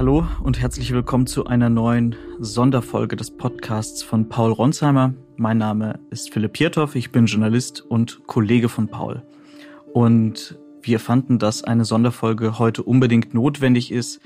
Hallo 0.00 0.26
und 0.42 0.58
herzlich 0.58 0.94
willkommen 0.94 1.26
zu 1.26 1.44
einer 1.44 1.68
neuen 1.68 2.16
Sonderfolge 2.38 3.16
des 3.16 3.30
Podcasts 3.30 4.02
von 4.02 4.30
Paul 4.30 4.50
Ronsheimer. 4.50 5.12
Mein 5.36 5.58
Name 5.58 6.00
ist 6.08 6.32
Philipp 6.32 6.54
Piertoff, 6.54 6.94
ich 6.94 7.12
bin 7.12 7.26
Journalist 7.26 7.82
und 7.82 8.26
Kollege 8.26 8.70
von 8.70 8.88
Paul. 8.88 9.22
Und 9.92 10.58
wir 10.80 11.00
fanden, 11.00 11.38
dass 11.38 11.64
eine 11.64 11.84
Sonderfolge 11.84 12.58
heute 12.58 12.82
unbedingt 12.82 13.34
notwendig 13.34 13.92
ist, 13.92 14.22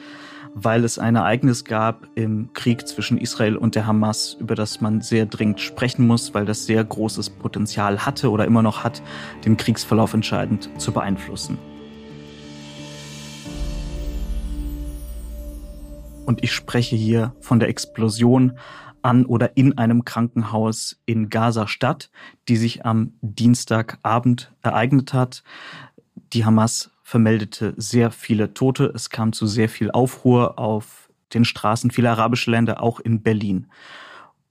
weil 0.55 0.85
es 0.85 1.01
ein 1.01 1.17
Ereignis 1.17 1.65
gab 1.65 2.07
im 2.15 2.53
Krieg 2.53 2.87
zwischen 2.87 3.19
Israel 3.19 3.57
und 3.57 3.75
der 3.75 3.89
Hamas, 3.89 4.37
über 4.39 4.55
das 4.55 4.81
man 4.81 5.01
sehr 5.01 5.27
dringend 5.27 5.61
sprechen 5.61 6.07
muss, 6.07 6.35
weil 6.35 6.45
das 6.45 6.67
sehr 6.67 6.85
großes 6.85 7.31
Potenzial 7.31 8.07
hatte 8.07 8.31
oder 8.31 8.45
immer 8.45 8.63
noch 8.63 8.85
hat, 8.85 9.03
den 9.45 9.57
Kriegsverlauf 9.57 10.15
entscheidend 10.15 10.71
zu 10.79 10.93
beeinflussen. 10.93 11.59
Und 16.25 16.43
ich 16.43 16.53
spreche 16.53 16.97
hier 16.97 17.35
von 17.41 17.61
der 17.61 17.69
Explosion 17.69 18.59
an 19.03 19.27
oder 19.27 19.57
in 19.57 19.77
einem 19.77 20.05
Krankenhaus 20.05 21.01
in 21.05 21.29
Gaza-Stadt, 21.29 22.11
die 22.49 22.57
sich 22.57 22.87
am 22.87 23.13
Dienstagabend 23.21 24.53
ereignet 24.63 25.13
hat. 25.13 25.45
Die 26.33 26.45
Hamas 26.45 26.91
vermeldete 27.03 27.75
sehr 27.77 28.11
viele 28.11 28.55
Tote. 28.55 28.91
Es 28.95 29.11
kam 29.11 29.33
zu 29.33 29.47
sehr 29.47 29.69
viel 29.69 29.91
Aufruhr 29.91 30.59
auf 30.59 31.11
den 31.35 31.45
Straßen 31.45 31.91
vieler 31.91 32.13
arabischer 32.13 32.53
Länder, 32.53 32.83
auch 32.83 33.01
in 33.01 33.23
Berlin. 33.23 33.67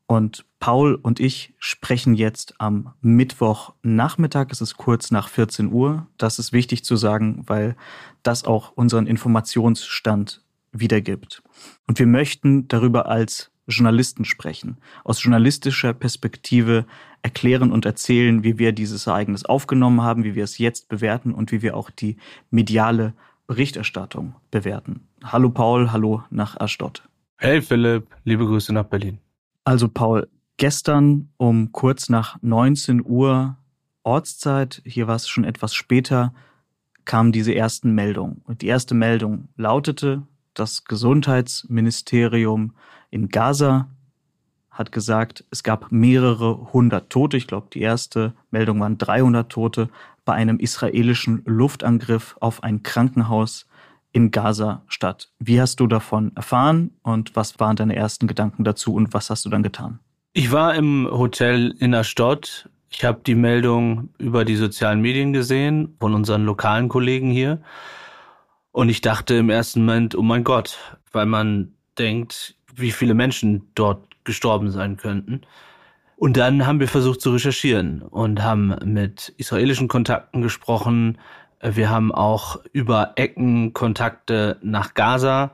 Und 0.05 0.45
Paul 0.59 0.95
und 0.95 1.19
ich 1.19 1.53
sprechen 1.57 2.13
jetzt 2.13 2.55
am 2.59 2.93
Mittwochnachmittag. 3.01 4.47
Es 4.51 4.61
ist 4.61 4.77
kurz 4.77 5.09
nach 5.09 5.29
14 5.29 5.71
Uhr. 5.71 6.07
Das 6.17 6.37
ist 6.37 6.53
wichtig 6.53 6.85
zu 6.85 6.95
sagen, 6.95 7.43
weil 7.47 7.75
das 8.21 8.43
auch 8.43 8.73
unseren 8.75 9.07
Informationsstand 9.07 10.42
wiedergibt. 10.73 11.43
Und 11.87 11.99
wir 11.99 12.07
möchten 12.07 12.67
darüber 12.67 13.07
als 13.07 13.51
Journalisten 13.67 14.25
sprechen, 14.25 14.77
aus 15.05 15.23
journalistischer 15.23 15.93
Perspektive 15.93 16.85
erklären 17.21 17.71
und 17.71 17.85
erzählen, 17.85 18.43
wie 18.43 18.59
wir 18.59 18.73
dieses 18.73 19.07
Ereignis 19.07 19.45
aufgenommen 19.45 20.01
haben, 20.01 20.25
wie 20.25 20.35
wir 20.35 20.43
es 20.43 20.57
jetzt 20.57 20.89
bewerten 20.89 21.33
und 21.33 21.51
wie 21.51 21.61
wir 21.61 21.77
auch 21.77 21.89
die 21.89 22.17
mediale 22.49 23.13
Berichterstattung 23.47 24.35
bewerten. 24.51 25.07
Hallo 25.23 25.49
Paul, 25.49 25.91
hallo 25.91 26.23
nach 26.29 26.59
Ashdod. 26.59 27.07
Hey 27.37 27.61
Philipp, 27.61 28.07
liebe 28.25 28.45
Grüße 28.45 28.73
nach 28.73 28.85
Berlin. 28.85 29.19
Also 29.63 29.87
Paul, 29.87 30.27
gestern 30.57 31.29
um 31.37 31.71
kurz 31.71 32.09
nach 32.09 32.37
19 32.41 33.01
Uhr 33.05 33.57
Ortszeit, 34.03 34.81
hier 34.85 35.07
war 35.07 35.15
es 35.15 35.29
schon 35.29 35.45
etwas 35.45 35.73
später, 35.73 36.33
kamen 37.05 37.31
diese 37.31 37.55
ersten 37.55 37.93
Meldungen. 37.93 38.41
Und 38.45 38.61
die 38.61 38.67
erste 38.67 38.95
Meldung 38.95 39.47
lautete, 39.55 40.23
das 40.53 40.85
Gesundheitsministerium 40.85 42.73
in 43.09 43.29
Gaza 43.29 43.87
hat 44.69 44.91
gesagt, 44.91 45.45
es 45.51 45.63
gab 45.63 45.91
mehrere 45.91 46.73
hundert 46.73 47.09
Tote. 47.11 47.37
Ich 47.37 47.47
glaube, 47.47 47.67
die 47.71 47.81
erste 47.81 48.33
Meldung 48.49 48.79
waren 48.79 48.97
300 48.97 49.51
Tote 49.51 49.89
bei 50.25 50.33
einem 50.33 50.57
israelischen 50.57 51.43
Luftangriff 51.45 52.35
auf 52.39 52.63
ein 52.63 52.81
Krankenhaus 52.81 53.67
in 54.11 54.31
Gaza-Stadt. 54.31 55.29
Wie 55.39 55.61
hast 55.61 55.79
du 55.79 55.87
davon 55.87 56.31
erfahren 56.35 56.91
und 57.03 57.35
was 57.35 57.59
waren 57.59 57.75
deine 57.75 57.95
ersten 57.95 58.27
Gedanken 58.27 58.63
dazu 58.63 58.93
und 58.93 59.13
was 59.13 59.29
hast 59.29 59.45
du 59.45 59.49
dann 59.49 59.63
getan? 59.63 59.99
Ich 60.33 60.51
war 60.51 60.73
im 60.73 61.07
Hotel 61.11 61.75
in 61.79 61.91
der 61.91 62.03
Stadt. 62.03 62.69
Ich 62.89 63.03
habe 63.05 63.21
die 63.25 63.35
Meldung 63.35 64.09
über 64.17 64.45
die 64.45 64.55
sozialen 64.55 65.01
Medien 65.01 65.33
gesehen 65.33 65.95
von 65.99 66.13
unseren 66.13 66.45
lokalen 66.45 66.89
Kollegen 66.89 67.29
hier 67.29 67.61
und 68.73 68.89
ich 68.89 68.99
dachte 69.01 69.35
im 69.35 69.49
ersten 69.49 69.85
Moment, 69.85 70.15
oh 70.15 70.21
mein 70.21 70.43
Gott, 70.43 70.77
weil 71.11 71.27
man 71.27 71.73
denkt, 71.97 72.55
wie 72.75 72.91
viele 72.91 73.13
Menschen 73.13 73.69
dort 73.75 74.03
gestorben 74.25 74.71
sein 74.71 74.97
könnten. 74.97 75.41
Und 76.17 76.37
dann 76.37 76.65
haben 76.65 76.79
wir 76.79 76.87
versucht 76.87 77.21
zu 77.21 77.31
recherchieren 77.31 78.01
und 78.01 78.43
haben 78.43 78.75
mit 78.83 79.33
israelischen 79.37 79.87
Kontakten 79.87 80.41
gesprochen. 80.41 81.19
Wir 81.61 81.89
haben 81.89 82.11
auch 82.11 82.59
über 82.71 83.13
Ecken 83.15 83.73
Kontakte 83.73 84.57
nach 84.63 84.95
Gaza. 84.95 85.51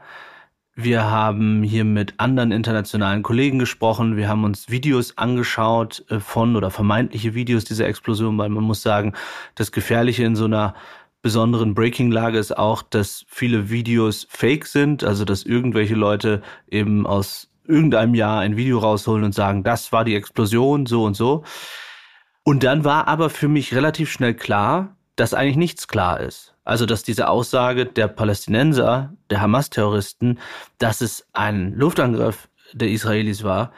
Wir 0.75 1.03
haben 1.12 1.62
hier 1.62 1.84
mit 1.84 2.13
anderen 2.18 2.53
internationalen 2.53 3.22
Kollegen 3.22 3.59
gesprochen. 3.59 4.16
Wir 4.16 4.30
haben 4.30 4.46
uns 4.46 4.69
Videos 4.69 5.18
angeschaut 5.18 6.06
äh, 6.09 6.22
von 6.22 6.56
oder 6.56 6.72
vermeintliche 6.72 7.34
Videos 7.34 7.66
dieser 7.66 7.88
Explosion, 7.88 8.38
weil 8.38 8.47
man 8.47 8.63
muss 8.63 8.81
sagen, 8.81 9.13
das 9.56 9.74
Gefährliche 9.74 10.24
in 10.24 10.38
so 10.38 10.46
einer 10.46 10.75
besonderen 11.22 11.74
Breaking-Lage 11.74 12.38
ist 12.38 12.57
auch, 12.57 12.81
dass 12.81 13.25
viele 13.28 13.69
Videos 13.69 14.28
fake 14.30 14.66
sind, 14.66 15.03
also 15.03 15.25
dass 15.25 15.44
irgendwelche 15.44 15.96
Leute 15.96 16.41
eben 16.69 17.06
aus 17.06 17.50
irgendeinem 17.68 18.16
Jahr 18.16 18.40
ein 18.40 18.57
Video 18.57 18.80
rausholen 18.80 19.24
und 19.24 19.35
sagen, 19.35 19.63
das 19.63 19.91
war 19.91 20.06
die 20.06 20.16
Explosion, 20.16 20.85
so 20.85 21.03
und 21.03 21.16
so. 21.16 21.44
Und 22.44 22.63
dann 22.63 22.84
war 22.84 23.07
aber 23.07 23.30
für 23.30 23.47
mich 23.47 23.75
relativ 23.75 24.12
schnell 24.12 24.34
klar, 24.34 24.97
dass 25.16 25.34
eigentlich 25.34 25.57
nichts 25.57 25.88
klar 25.88 26.19
ist. 26.19 26.56
Also, 26.63 26.85
dass 26.85 27.03
diese 27.03 27.28
Aussage 27.30 27.86
der 27.86 28.07
Palästinenser, 28.07 29.13
der 29.30 29.41
Hamas-Terroristen, 29.41 30.40
dass 30.78 31.01
es 31.01 31.28
ein 31.34 31.74
Luftangriff 31.74 32.47
der 32.74 32.90
Israelis 32.90 33.44
war, 33.44 33.72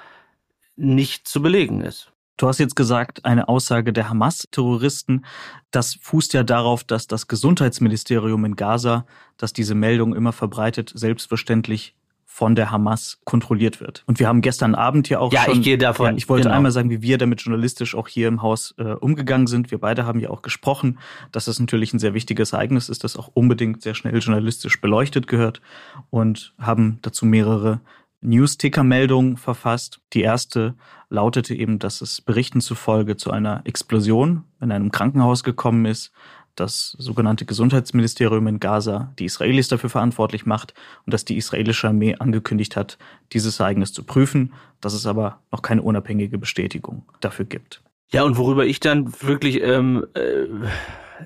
nicht 0.76 1.28
zu 1.28 1.42
belegen 1.42 1.82
ist. 1.82 2.12
Du 2.42 2.48
hast 2.48 2.58
jetzt 2.58 2.76
gesagt, 2.76 3.24
eine 3.24 3.48
Aussage 3.50 3.94
der 3.94 4.10
Hamas-Terroristen. 4.10 5.26
Das 5.70 6.00
fußt 6.02 6.34
ja 6.34 6.42
darauf, 6.42 6.84
dass 6.84 7.06
das 7.06 7.28
Gesundheitsministerium 7.28 8.44
in 8.46 8.56
Gaza, 8.56 9.06
das 9.38 9.54
diese 9.54 9.76
Meldung 9.76 10.16
immer 10.16 10.32
verbreitet, 10.32 10.92
selbstverständlich 10.96 11.94
von 12.26 12.56
der 12.56 12.72
Hamas 12.72 13.20
kontrolliert 13.26 13.80
wird. 13.80 14.04
Und 14.08 14.20
wir 14.20 14.28
haben 14.28 14.42
gestern 14.42 14.74
Abend 14.74 15.08
ja 15.08 15.20
auch 15.20 15.32
ja, 15.32 15.44
schon. 15.44 15.60
Ich 15.60 15.62
gehe 15.62 15.78
davon. 15.78 16.08
Ja, 16.08 16.18
ich 16.18 16.30
wollte 16.30 16.46
genau. 16.46 16.56
einmal 16.56 16.72
sagen, 16.72 16.90
wie 16.90 17.04
wir 17.04 17.20
damit 17.20 17.42
journalistisch 17.42 17.94
auch 17.94 18.08
hier 18.08 18.28
im 18.28 18.42
Haus 18.42 18.74
äh, 18.80 18.86
umgegangen 18.94 19.46
sind. 19.46 19.70
Wir 19.70 19.78
beide 19.78 20.08
haben 20.08 20.20
ja 20.20 20.32
auch 20.32 20.42
gesprochen, 20.42 20.98
dass 21.32 21.46
das 21.46 21.60
natürlich 21.60 21.94
ein 21.94 22.00
sehr 22.00 22.16
wichtiges 22.16 22.54
Ereignis 22.54 22.90
ist, 22.90 23.04
das 23.04 23.18
auch 23.18 23.30
unbedingt 23.36 23.84
sehr 23.84 23.94
schnell 23.94 24.18
journalistisch 24.18 24.82
beleuchtet 24.82 25.28
gehört 25.28 25.62
und 26.10 26.56
haben 26.58 26.98
dazu 27.04 27.28
mehrere 27.28 27.82
News-Ticker-Meldung 28.22 29.38
verfasst. 29.38 30.00
Die 30.14 30.22
erste 30.22 30.76
lautete 31.10 31.56
eben, 31.56 31.80
dass 31.80 32.02
es 32.02 32.22
Berichten 32.22 32.62
zufolge 32.62 33.18
zu 33.18 33.32
einer 33.32 33.62
Explosion 33.66 34.44
in 34.62 34.72
einem 34.72 34.92
Krankenhaus 34.92 35.44
gekommen 35.44 35.86
ist, 35.86 36.12
das 36.56 36.96
sogenannte 37.00 37.46
Gesundheitsministerium 37.46 38.46
in 38.48 38.60
Gaza 38.60 39.14
die 39.18 39.26
Israelis 39.26 39.68
dafür 39.68 39.90
verantwortlich 39.90 40.46
macht 40.46 40.74
und 41.06 41.14
dass 41.14 41.26
die 41.26 41.38
israelische 41.38 41.88
Armee 41.88 42.16
angekündigt 42.16 42.76
hat, 42.76 42.98
dieses 43.32 43.60
Ereignis 43.60 43.94
zu 43.94 44.04
prüfen, 44.04 44.54
dass 44.82 44.94
es 44.94 45.06
aber 45.06 45.40
noch 45.52 45.62
keine 45.62 45.82
unabhängige 45.82 46.38
Bestätigung 46.38 47.04
dafür 47.22 47.46
gibt. 47.46 47.82
Ja, 48.12 48.24
und 48.24 48.38
worüber 48.38 48.66
ich 48.66 48.82
dann 48.82 49.14
wirklich 49.22 49.62
ähm, 49.62 50.06
äh, 50.14 50.48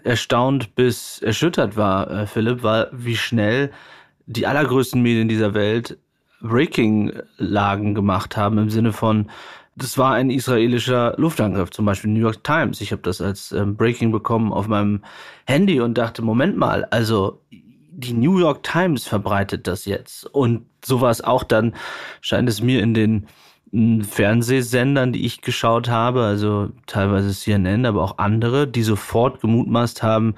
erstaunt 0.03 0.75
bis 0.75 1.19
erschüttert 1.19 1.75
war, 1.75 2.11
äh, 2.11 2.27
Philipp, 2.27 2.61
war, 2.61 2.89
wie 2.91 3.15
schnell 3.15 3.71
die 4.27 4.45
allergrößten 4.45 5.01
Medien 5.01 5.27
dieser 5.27 5.53
Welt 5.53 5.97
Breaking-Lagen 6.41 7.95
gemacht 7.95 8.37
haben 8.37 8.57
im 8.57 8.69
Sinne 8.69 8.93
von, 8.93 9.29
das 9.75 9.97
war 9.97 10.13
ein 10.13 10.29
israelischer 10.29 11.15
Luftangriff, 11.17 11.69
zum 11.71 11.85
Beispiel 11.85 12.11
New 12.11 12.21
York 12.21 12.43
Times. 12.43 12.79
Ich 12.79 12.91
habe 12.91 13.01
das 13.01 13.19
als 13.19 13.51
ähm, 13.51 13.75
Breaking 13.75 14.11
bekommen 14.11 14.53
auf 14.53 14.67
meinem 14.67 15.03
Handy 15.45 15.81
und 15.81 15.97
dachte, 15.97 16.21
Moment 16.21 16.57
mal, 16.57 16.85
also 16.85 17.41
die 17.97 18.13
New 18.13 18.39
York 18.39 18.63
Times 18.63 19.05
verbreitet 19.05 19.67
das 19.67 19.85
jetzt. 19.85 20.25
Und 20.25 20.65
so 20.83 21.01
war 21.01 21.11
es 21.11 21.21
auch 21.21 21.43
dann, 21.43 21.73
scheint 22.21 22.49
es 22.49 22.61
mir 22.61 22.81
in 22.81 22.93
den 22.93 23.27
Fernsehsendern, 24.03 25.11
die 25.11 25.25
ich 25.25 25.41
geschaut 25.41 25.89
habe, 25.89 26.23
also 26.23 26.69
teilweise 26.87 27.33
CNN, 27.33 27.85
aber 27.85 28.03
auch 28.03 28.17
andere, 28.17 28.67
die 28.67 28.83
sofort 28.83 29.41
gemutmaßt 29.41 30.03
haben, 30.03 30.35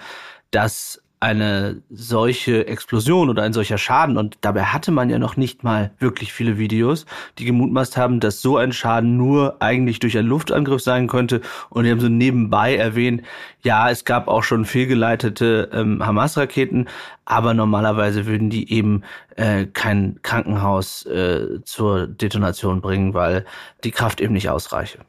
dass 0.50 1.04
eine 1.20 1.82
solche 1.90 2.68
Explosion 2.68 3.30
oder 3.30 3.42
ein 3.42 3.54
solcher 3.54 3.80
Schaden, 3.80 4.18
und 4.18 4.38
dabei 4.42 4.64
hatte 4.64 4.92
man 4.92 5.10
ja 5.10 5.18
noch 5.18 5.36
nicht 5.36 5.64
mal 5.64 5.92
wirklich 5.98 6.32
viele 6.32 6.60
Videos, 6.60 7.06
die 7.40 7.46
gemutmaßt 7.46 7.98
haben, 7.98 8.20
dass 8.20 8.42
so 8.42 8.58
ein 8.58 8.72
Schaden 8.72 9.18
nur 9.18 9.58
eigentlich 9.60 10.00
durch 10.00 10.18
einen 10.18 10.28
Luftangriff 10.28 10.82
sein 10.82 11.08
könnte. 11.08 11.42
Und 11.70 11.86
die 11.86 11.92
haben 11.92 12.00
so 12.00 12.10
nebenbei 12.10 12.76
erwähnt, 12.76 13.24
ja, 13.64 13.90
es 13.90 14.06
gab 14.06 14.28
auch 14.28 14.44
schon 14.44 14.66
fehlgeleitete 14.66 15.70
ähm, 15.74 16.06
Hamas-Raketen, 16.06 16.88
aber 17.26 17.54
normalerweise 17.56 18.28
würden 18.28 18.50
die 18.52 18.72
eben 18.72 19.02
äh, 19.36 19.66
kein 19.66 20.20
Krankenhaus 20.22 21.06
äh, 21.08 21.64
zur 21.64 22.08
Detonation 22.08 22.80
bringen, 22.82 23.16
weil 23.16 23.46
die 23.84 23.92
Kraft 23.92 24.22
eben 24.22 24.34
nicht 24.34 24.50
ausreiche. 24.50 25.00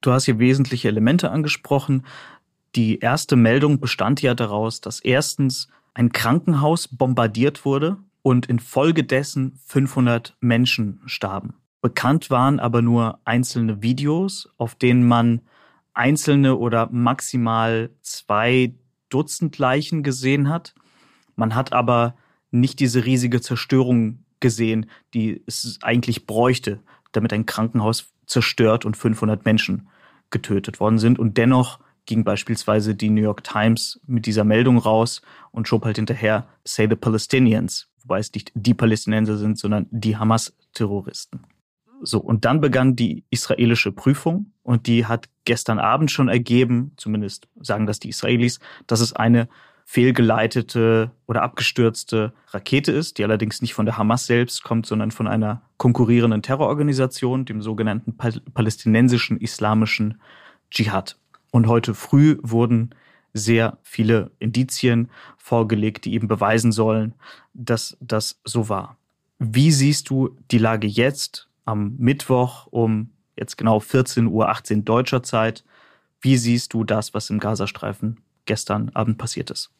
Du 0.00 0.12
hast 0.12 0.26
hier 0.26 0.38
wesentliche 0.38 0.86
Elemente 0.86 1.32
angesprochen. 1.32 2.04
Die 2.74 2.98
erste 2.98 3.36
Meldung 3.36 3.80
bestand 3.80 4.22
ja 4.22 4.34
daraus, 4.34 4.80
dass 4.80 5.00
erstens 5.00 5.68
ein 5.94 6.12
Krankenhaus 6.12 6.88
bombardiert 6.88 7.64
wurde 7.64 7.96
und 8.22 8.46
infolgedessen 8.46 9.58
500 9.66 10.36
Menschen 10.40 11.00
starben. 11.06 11.54
Bekannt 11.80 12.30
waren 12.30 12.60
aber 12.60 12.82
nur 12.82 13.20
einzelne 13.24 13.82
Videos, 13.82 14.50
auf 14.58 14.74
denen 14.74 15.06
man 15.06 15.40
einzelne 15.94 16.56
oder 16.56 16.88
maximal 16.90 17.90
zwei 18.02 18.74
Dutzend 19.08 19.58
Leichen 19.58 20.02
gesehen 20.02 20.48
hat. 20.48 20.74
Man 21.34 21.54
hat 21.54 21.72
aber 21.72 22.14
nicht 22.50 22.80
diese 22.80 23.04
riesige 23.04 23.40
Zerstörung 23.40 24.24
gesehen, 24.40 24.86
die 25.14 25.42
es 25.46 25.78
eigentlich 25.82 26.26
bräuchte, 26.26 26.80
damit 27.12 27.32
ein 27.32 27.46
Krankenhaus 27.46 28.12
zerstört 28.26 28.84
und 28.84 28.96
500 28.96 29.44
Menschen 29.44 29.88
getötet 30.30 30.78
worden 30.80 30.98
sind. 30.98 31.18
Und 31.18 31.38
dennoch 31.38 31.78
ging 32.08 32.24
beispielsweise 32.24 32.94
die 32.94 33.10
New 33.10 33.22
York 33.22 33.44
Times 33.44 34.00
mit 34.06 34.26
dieser 34.26 34.42
Meldung 34.42 34.78
raus 34.78 35.20
und 35.52 35.68
schob 35.68 35.84
halt 35.84 35.96
hinterher 35.96 36.48
Say 36.64 36.88
the 36.88 36.96
Palestinians, 36.96 37.88
wobei 38.02 38.18
es 38.18 38.32
nicht 38.32 38.50
die 38.54 38.74
Palästinenser 38.74 39.36
sind, 39.36 39.58
sondern 39.58 39.86
die 39.90 40.16
Hamas-Terroristen. 40.16 41.42
So, 42.00 42.18
und 42.18 42.44
dann 42.44 42.60
begann 42.60 42.96
die 42.96 43.24
israelische 43.30 43.92
Prüfung 43.92 44.52
und 44.62 44.86
die 44.86 45.04
hat 45.04 45.28
gestern 45.44 45.78
Abend 45.78 46.10
schon 46.10 46.28
ergeben, 46.28 46.92
zumindest 46.96 47.46
sagen 47.60 47.86
das 47.86 47.98
die 47.98 48.08
Israelis, 48.08 48.58
dass 48.86 49.00
es 49.00 49.12
eine 49.12 49.48
fehlgeleitete 49.84 51.10
oder 51.26 51.42
abgestürzte 51.42 52.32
Rakete 52.48 52.92
ist, 52.92 53.18
die 53.18 53.24
allerdings 53.24 53.60
nicht 53.60 53.74
von 53.74 53.84
der 53.84 53.98
Hamas 53.98 54.26
selbst 54.26 54.62
kommt, 54.62 54.86
sondern 54.86 55.10
von 55.10 55.26
einer 55.26 55.62
konkurrierenden 55.76 56.42
Terrororganisation, 56.42 57.44
dem 57.44 57.60
sogenannten 57.60 58.16
palästinensischen 58.16 59.38
islamischen 59.38 60.20
Dschihad. 60.70 61.18
Und 61.58 61.66
heute 61.66 61.92
früh 61.92 62.38
wurden 62.40 62.94
sehr 63.34 63.78
viele 63.82 64.30
Indizien 64.38 65.10
vorgelegt, 65.38 66.04
die 66.04 66.14
eben 66.14 66.28
beweisen 66.28 66.70
sollen, 66.70 67.14
dass 67.52 67.96
das 68.00 68.40
so 68.44 68.68
war. 68.68 68.96
Wie 69.40 69.72
siehst 69.72 70.08
du 70.08 70.36
die 70.52 70.58
Lage 70.58 70.86
jetzt 70.86 71.48
am 71.64 71.96
Mittwoch 71.98 72.68
um 72.70 73.10
jetzt 73.36 73.58
genau 73.58 73.80
14 73.80 74.28
Uhr 74.28 74.48
18 74.50 74.84
deutscher 74.84 75.24
Zeit? 75.24 75.64
Wie 76.20 76.36
siehst 76.36 76.74
du 76.74 76.84
das, 76.84 77.12
was 77.12 77.28
im 77.28 77.40
Gazastreifen 77.40 78.20
gestern 78.44 78.90
Abend 78.90 79.18
passiert 79.18 79.50
ist? 79.50 79.72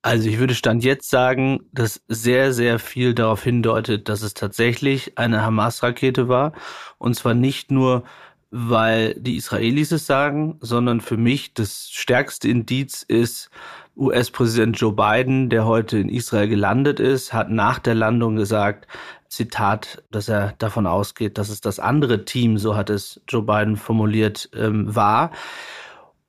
Also 0.00 0.30
ich 0.30 0.38
würde 0.38 0.54
Stand 0.54 0.84
jetzt 0.84 1.10
sagen, 1.10 1.66
dass 1.70 2.00
sehr, 2.08 2.54
sehr 2.54 2.78
viel 2.78 3.12
darauf 3.12 3.42
hindeutet, 3.42 4.08
dass 4.08 4.22
es 4.22 4.32
tatsächlich 4.32 5.18
eine 5.18 5.42
Hamas-Rakete 5.42 6.28
war. 6.28 6.54
Und 6.96 7.14
zwar 7.14 7.34
nicht 7.34 7.70
nur 7.70 8.04
weil 8.50 9.14
die 9.14 9.36
Israelis 9.36 9.92
es 9.92 10.06
sagen, 10.06 10.58
sondern 10.60 11.00
für 11.00 11.16
mich 11.16 11.54
das 11.54 11.90
stärkste 11.90 12.48
Indiz 12.48 13.02
ist 13.02 13.50
US-Präsident 13.96 14.78
Joe 14.78 14.92
Biden, 14.92 15.48
der 15.48 15.64
heute 15.64 15.98
in 15.98 16.08
Israel 16.08 16.48
gelandet 16.48 17.00
ist, 17.00 17.32
hat 17.32 17.50
nach 17.50 17.78
der 17.78 17.94
Landung 17.94 18.36
gesagt, 18.36 18.86
Zitat, 19.28 20.02
dass 20.10 20.28
er 20.28 20.54
davon 20.58 20.86
ausgeht, 20.86 21.38
dass 21.38 21.48
es 21.48 21.60
das 21.60 21.78
andere 21.78 22.24
Team, 22.24 22.58
so 22.58 22.76
hat 22.76 22.90
es 22.90 23.20
Joe 23.28 23.42
Biden 23.42 23.76
formuliert, 23.76 24.50
ähm, 24.54 24.94
war. 24.94 25.32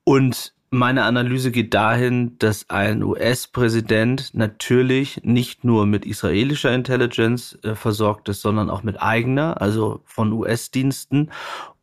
Und 0.04 0.54
meine 0.70 1.04
Analyse 1.04 1.52
geht 1.52 1.74
dahin, 1.74 2.38
dass 2.40 2.70
ein 2.70 3.04
US-Präsident 3.04 4.34
natürlich 4.34 5.22
nicht 5.24 5.64
nur 5.64 5.86
mit 5.86 6.06
israelischer 6.06 6.74
Intelligence 6.74 7.58
äh, 7.64 7.76
versorgt 7.76 8.28
ist, 8.30 8.42
sondern 8.42 8.70
auch 8.70 8.84
mit 8.84 9.02
eigener, 9.02 9.62
also 9.62 10.02
von 10.06 10.32
US-Diensten 10.34 11.32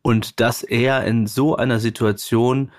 und 0.05 0.39
dass 0.39 0.61
er 0.61 1.03
in 1.03 1.25
so 1.25 1.55
einer 1.55 1.79
Situation 1.79 2.71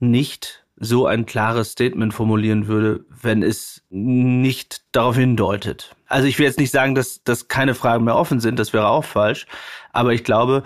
nicht 0.00 0.66
so 0.76 1.06
ein 1.06 1.24
klares 1.24 1.70
Statement 1.70 2.12
formulieren 2.12 2.66
würde, 2.66 3.06
wenn 3.08 3.42
es 3.42 3.82
nicht 3.88 4.82
darauf 4.92 5.16
hindeutet. 5.16 5.96
Also 6.08 6.28
ich 6.28 6.38
will 6.38 6.44
jetzt 6.44 6.58
nicht 6.58 6.72
sagen, 6.72 6.94
dass, 6.94 7.24
dass 7.24 7.48
keine 7.48 7.74
Fragen 7.74 8.04
mehr 8.04 8.16
offen 8.16 8.38
sind, 8.38 8.58
das 8.58 8.74
wäre 8.74 8.88
auch 8.88 9.06
falsch, 9.06 9.46
aber 9.94 10.12
ich 10.12 10.24
glaube, 10.24 10.62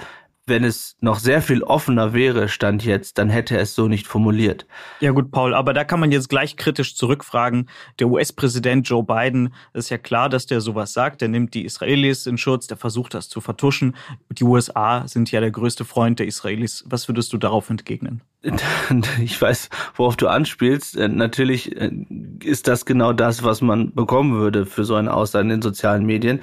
wenn 0.49 0.65
es 0.65 0.97
noch 1.01 1.19
sehr 1.19 1.43
viel 1.43 1.63
offener 1.63 2.13
wäre, 2.13 2.49
stand 2.49 2.85
jetzt, 2.85 3.19
dann 3.19 3.29
hätte 3.29 3.57
er 3.57 3.63
es 3.63 3.75
so 3.75 3.89
nicht 3.89 4.07
formuliert. 4.07 4.67
Ja 5.01 5.13
gut, 5.13 5.31
Paul, 5.31 5.55
aber 5.55 5.73
da 5.73 5.85
kann 5.85 6.01
man 6.01 6.13
jetzt 6.13 6.29
gleich 6.29 6.57
kritisch 6.57 6.97
zurückfragen. 6.97 7.69
Der 7.99 8.09
US-Präsident 8.09 8.89
Joe 8.89 9.03
Biden, 9.03 9.55
ist 9.73 9.91
ja 9.91 9.99
klar, 9.99 10.29
dass 10.29 10.47
der 10.47 10.61
sowas 10.61 10.93
sagt. 10.93 11.21
Der 11.21 11.29
nimmt 11.29 11.55
die 11.55 11.65
Israelis 11.65 12.27
in 12.27 12.39
Schutz, 12.39 12.67
der 12.67 12.77
versucht 12.77 13.15
das 13.15 13.29
zu 13.29 13.41
vertuschen. 13.41 13.97
Die 14.31 14.45
USA 14.45 15.07
sind 15.07 15.31
ja 15.31 15.41
der 15.41 15.51
größte 15.51 15.85
Freund 15.85 16.19
der 16.19 16.27
Israelis. 16.27 16.85
Was 16.87 17.09
würdest 17.09 17.33
du 17.33 17.39
darauf 17.39 17.71
entgegnen? 17.71 18.23
Ich 19.23 19.41
weiß, 19.41 19.69
worauf 19.97 20.17
du 20.17 20.29
anspielst. 20.29 20.97
Äh, 20.97 21.09
natürlich 21.09 21.77
äh, 21.77 21.91
ist 22.43 22.69
das 22.69 22.87
genau 22.87 23.13
das, 23.13 23.43
was 23.43 23.61
man 23.61 23.95
bekommen 23.95 24.39
würde 24.39 24.67
für 24.67 24.85
so 24.85 24.95
eine 24.95 25.13
Aussage 25.13 25.43
in 25.43 25.49
den 25.49 25.63
sozialen 25.63 26.07
Medien. 26.07 26.41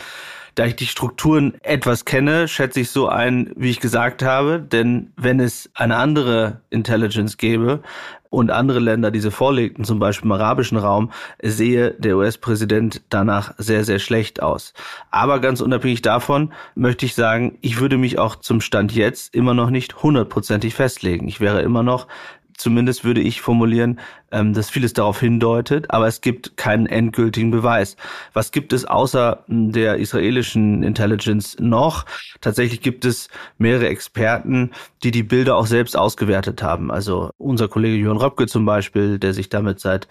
Da 0.56 0.66
ich 0.66 0.78
die 0.78 0.88
Strukturen 0.88 1.56
etwas 1.64 2.06
kenne, 2.06 2.48
schätze 2.48 2.80
ich 2.80 2.90
so 2.90 3.10
ein, 3.10 3.52
wie 3.58 3.70
ich 3.70 3.82
gesagt 3.82 4.24
habe. 4.24 4.60
Denn 4.60 5.12
wenn 5.18 5.42
es 5.42 5.70
eine 5.74 5.98
andere 5.98 6.62
Intelligence 6.70 7.38
gäbe 7.38 7.82
und 8.30 8.52
andere 8.52 8.80
Länder 8.80 9.12
diese 9.12 9.32
vorlegten, 9.32 9.84
zum 9.84 10.00
Beispiel 10.00 10.28
im 10.28 10.32
arabischen 10.32 10.78
Raum, 10.78 11.12
sehe 11.42 11.92
der 11.92 12.16
US-Präsident 12.16 13.02
danach 13.10 13.54
sehr, 13.58 13.84
sehr 13.84 14.00
schlecht 14.00 14.42
aus. 14.42 14.74
Aber 15.12 15.40
ganz 15.42 15.60
unabhängig 15.60 16.02
davon 16.02 16.54
möchte 16.74 17.06
ich 17.06 17.16
sagen, 17.16 17.58
ich 17.60 17.82
würde 17.82 17.98
mich 17.98 18.18
auch 18.18 18.38
zum 18.38 18.62
Stand 18.62 18.94
jetzt 18.94 19.36
immer 19.36 19.54
noch 19.54 19.70
nicht 19.70 20.04
hundertprozentig 20.04 20.74
festlegen. 20.74 21.28
Ich 21.28 21.42
wäre 21.42 21.62
immer 21.62 21.84
noch 21.84 22.08
zumindest 22.58 23.04
würde 23.04 23.22
ich 23.22 23.42
formulieren, 23.42 24.00
ähm, 24.32 24.54
dass 24.54 24.70
vieles 24.70 24.94
darauf 24.94 25.20
hindeutet, 25.20 25.92
aber 25.92 26.08
es 26.08 26.22
gibt 26.22 26.58
keinen 26.58 26.86
endgültigen 26.86 27.52
Beweis. 27.52 27.96
Was 28.34 28.52
gibt 28.52 28.74
es 28.74 28.86
außer 28.86 29.44
der 29.48 29.98
israelischen 29.98 30.84
Intelligence 30.84 31.58
noch? 31.60 32.06
Tatsächlich 32.42 32.82
gibt 32.82 33.06
es 33.06 33.30
mehrere 33.58 33.88
Experten, 33.88 34.72
die 35.04 35.12
die 35.12 35.24
Bilder 35.24 35.56
auch 35.56 35.68
selbst 35.68 35.98
ausgewertet 35.98 36.64
haben. 36.64 36.92
Also 36.92 37.30
unser 37.38 37.68
Kollege 37.68 37.98
Jörn 37.98 38.18
Röpke 38.18 38.48
zum 38.48 38.66
Beispiel, 38.66 39.20
der 39.20 39.34
sich 39.34 39.50
damit 39.50 39.80
seit 39.80 40.08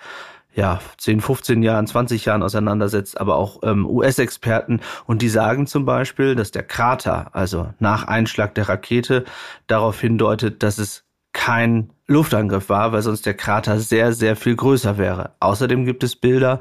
ja, 0.54 0.80
10, 0.98 1.20
15 1.20 1.62
Jahren, 1.62 1.86
20 1.86 2.24
Jahren 2.24 2.42
auseinandersetzt, 2.42 3.20
aber 3.20 3.36
auch 3.36 3.60
ähm, 3.62 3.86
US-Experten. 3.86 4.80
Und 5.06 5.20
die 5.22 5.28
sagen 5.28 5.66
zum 5.66 5.84
Beispiel, 5.84 6.36
dass 6.36 6.52
der 6.52 6.62
Krater, 6.62 7.34
also 7.34 7.74
nach 7.80 8.06
Einschlag 8.06 8.54
der 8.54 8.68
Rakete, 8.68 9.24
darauf 9.66 10.00
hindeutet, 10.00 10.62
dass 10.62 10.78
es 10.78 11.04
kein 11.32 11.90
Luftangriff 12.06 12.68
war, 12.68 12.92
weil 12.92 13.00
sonst 13.00 13.24
der 13.24 13.34
Krater 13.34 13.80
sehr, 13.80 14.12
sehr 14.12 14.36
viel 14.36 14.56
größer 14.56 14.98
wäre. 14.98 15.32
Außerdem 15.40 15.86
gibt 15.86 16.04
es 16.04 16.16
Bilder, 16.16 16.60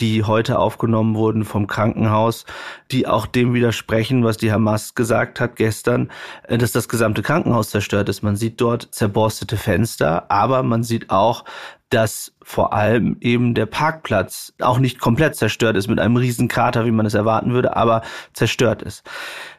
die 0.00 0.24
heute 0.24 0.58
aufgenommen 0.58 1.14
wurden 1.14 1.44
vom 1.44 1.68
Krankenhaus, 1.68 2.44
die 2.90 3.06
auch 3.06 3.26
dem 3.26 3.54
widersprechen, 3.54 4.24
was 4.24 4.36
die 4.36 4.50
Hamas 4.50 4.94
gesagt 4.94 5.38
hat 5.38 5.54
gestern, 5.56 6.10
äh, 6.48 6.58
dass 6.58 6.72
das 6.72 6.88
gesamte 6.88 7.22
Krankenhaus 7.22 7.70
zerstört 7.70 8.08
ist. 8.08 8.22
Man 8.22 8.36
sieht 8.36 8.60
dort 8.60 8.88
zerborstete 8.90 9.56
Fenster, 9.56 10.30
aber 10.30 10.62
man 10.64 10.82
sieht 10.82 11.10
auch 11.10 11.44
dass 11.90 12.32
vor 12.40 12.72
allem 12.72 13.16
eben 13.20 13.54
der 13.54 13.66
Parkplatz 13.66 14.52
auch 14.60 14.78
nicht 14.78 15.00
komplett 15.00 15.34
zerstört 15.34 15.76
ist 15.76 15.88
mit 15.88 15.98
einem 15.98 16.16
riesen 16.16 16.46
Krater, 16.46 16.86
wie 16.86 16.92
man 16.92 17.04
es 17.04 17.14
erwarten 17.14 17.52
würde, 17.52 17.76
aber 17.76 18.02
zerstört 18.32 18.80
ist. 18.82 19.04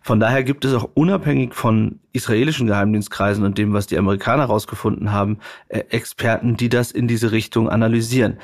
Von 0.02 0.22
daher 0.22 0.44
gibt 0.44 0.64
es 0.64 0.74
auch 0.74 0.90
unabhängig 0.94 1.54
von 1.54 2.00
israelischen 2.14 2.68
Geheimdienstkreisen 2.68 3.44
und 3.44 3.58
dem, 3.58 3.74
was 3.74 3.86
die 3.86 3.98
Amerikaner 3.98 4.44
herausgefunden 4.44 5.12
haben, 5.12 5.21
äh, 5.68 5.80
Experten, 5.90 6.58
die 6.58 6.70
das 6.70 6.92
in 6.92 7.08
diese 7.08 7.32
Richtung 7.32 7.70
analysieren. 7.70 8.40